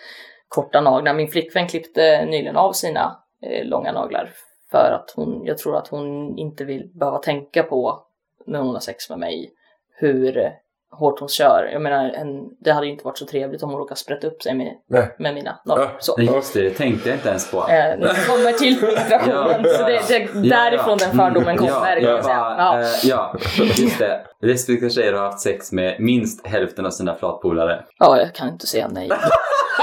[0.47, 1.13] korta naglar.
[1.13, 4.29] Min flickvän klippte nyligen av sina eh, långa naglar
[4.71, 7.99] för att hon, jag tror att hon inte vill behöva tänka på
[8.45, 9.51] när hon har sex med mig
[9.99, 10.51] hur
[10.91, 11.69] hårt hon kör.
[11.73, 14.41] Jag menar, en, det hade ju inte varit så trevligt om hon råkade sprätta upp
[14.43, 14.73] sig med,
[15.19, 15.91] med mina naglar.
[16.17, 16.21] Ja.
[16.35, 17.57] Just det, det tänkte jag inte ens på.
[17.57, 17.65] Eh,
[17.99, 19.65] det kommer till operationen.
[19.65, 21.05] Ja, så det, det, därifrån ja.
[21.07, 21.97] den fördomen Mm, kommer.
[21.97, 22.79] Ja, Ja.
[22.79, 23.35] eh, ja,
[23.77, 24.25] just det.
[24.41, 27.83] Lesbiska tjejer har haft sex med minst hälften av sina flatpolare.
[27.99, 29.09] ja, jag kan inte säga nej.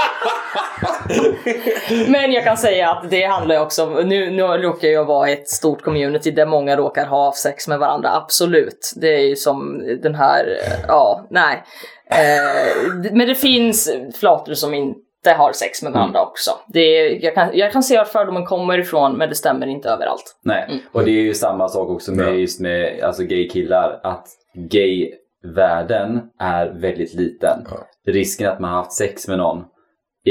[2.07, 5.29] Men jag kan säga att det handlar ju också om, nu, nu råkar jag vara
[5.29, 8.93] i ett stort community där många råkar ha sex med varandra, absolut.
[8.95, 11.63] Det är ju som den här, eh, ja, nej.
[12.11, 14.99] Eh, men det finns flator som inte
[15.37, 16.51] har sex med varandra också.
[16.67, 19.89] Det är, jag, kan, jag kan se var fördomen kommer ifrån, men det stämmer inte
[19.89, 20.35] överallt.
[20.43, 20.79] Nej, Mm.
[20.91, 22.31] och det är ju samma sak också med Ja.
[22.31, 23.99] just med alltså gay-killar.
[24.03, 27.59] Att gay-världen är väldigt liten.
[27.69, 28.11] Ja.
[28.13, 29.63] Risken att man har haft sex med någon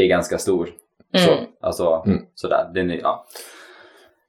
[0.00, 0.68] är ganska stor.
[1.16, 1.44] Så, Mm.
[1.60, 2.18] alltså, Mm.
[2.34, 2.70] sådär.
[2.74, 3.26] Den är, ja.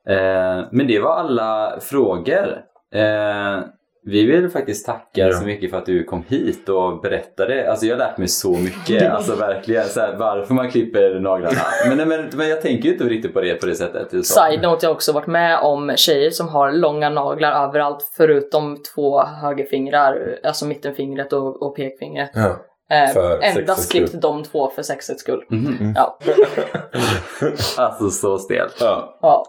[0.10, 2.58] eh, men det var alla frågor.
[2.96, 3.60] Eh,
[4.08, 5.32] vi vill faktiskt tacka Ja.
[5.34, 7.70] så mycket för att du kom hit och berättade.
[7.72, 9.12] Alltså jag har lärt mig så mycket.
[9.12, 9.86] Alltså verkligen.
[9.86, 11.58] Så här, varför man klipper naglarna.
[11.96, 14.10] Men, men, men jag tänker ju inte riktigt på det på det sättet.
[14.12, 14.40] Det är så.
[14.40, 18.78] Side note, jag har också varit med om tjejer som har långa naglar överallt förutom
[18.96, 22.32] två högerfingrar, alltså mittenfingret och, och pekfingret.
[22.34, 22.56] Ja.
[22.92, 25.44] Eh, För endast klippt de två för sexets skull.
[25.50, 25.94] Mhm.
[25.96, 26.20] Ja.
[27.78, 28.78] Alltså så stelt.
[28.80, 29.18] Ja.
[29.22, 29.46] ja.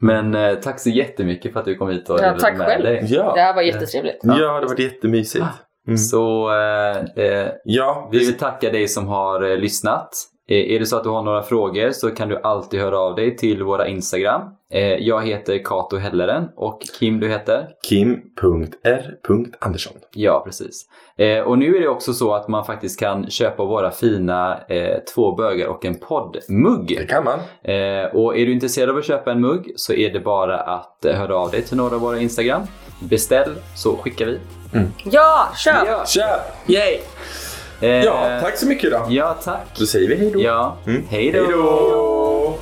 [0.00, 2.84] Men eh, tack så jättemycket för att du kom hit och Ja, tack med själv.
[2.84, 3.00] dig.
[3.00, 3.34] Det Ja.
[3.36, 4.18] här var jättetrevligt.
[4.22, 5.44] ja, det har varit jättemysigt.
[5.86, 5.98] Mm.
[5.98, 10.08] Så eh, eh, Ja, vi vill tacka dig som har eh, lyssnat.
[10.48, 13.14] Eh, är det så att du har några frågor så kan du alltid höra av
[13.14, 14.42] dig till våra Instagram.
[14.72, 17.68] Eh, jag heter Kato Helleren och Kim du heter?
[17.88, 19.92] Kim.R.Andersson.
[20.14, 20.86] Ja, precis.
[21.16, 24.96] Eh, och nu är det också så att man faktiskt kan köpa våra fina eh,
[25.14, 26.96] Två bögar och en podd-mugg.
[26.98, 27.38] Det kan man.
[28.12, 31.36] Och är du intresserad av att köpa en mugg så är det bara att höra
[31.36, 32.62] av dig till några av våra Instagram.
[33.00, 34.38] Beställ så skickar vi.
[35.04, 35.86] Ja, kör!
[35.86, 36.40] Ja, Tja!
[36.66, 36.98] yay!
[38.04, 39.00] Ja, tack så mycket då.
[39.08, 39.66] Ja, tack.
[39.78, 40.40] Då säger vi hej då.
[40.42, 41.02] Ja, Mm.
[41.08, 42.58] Hej då!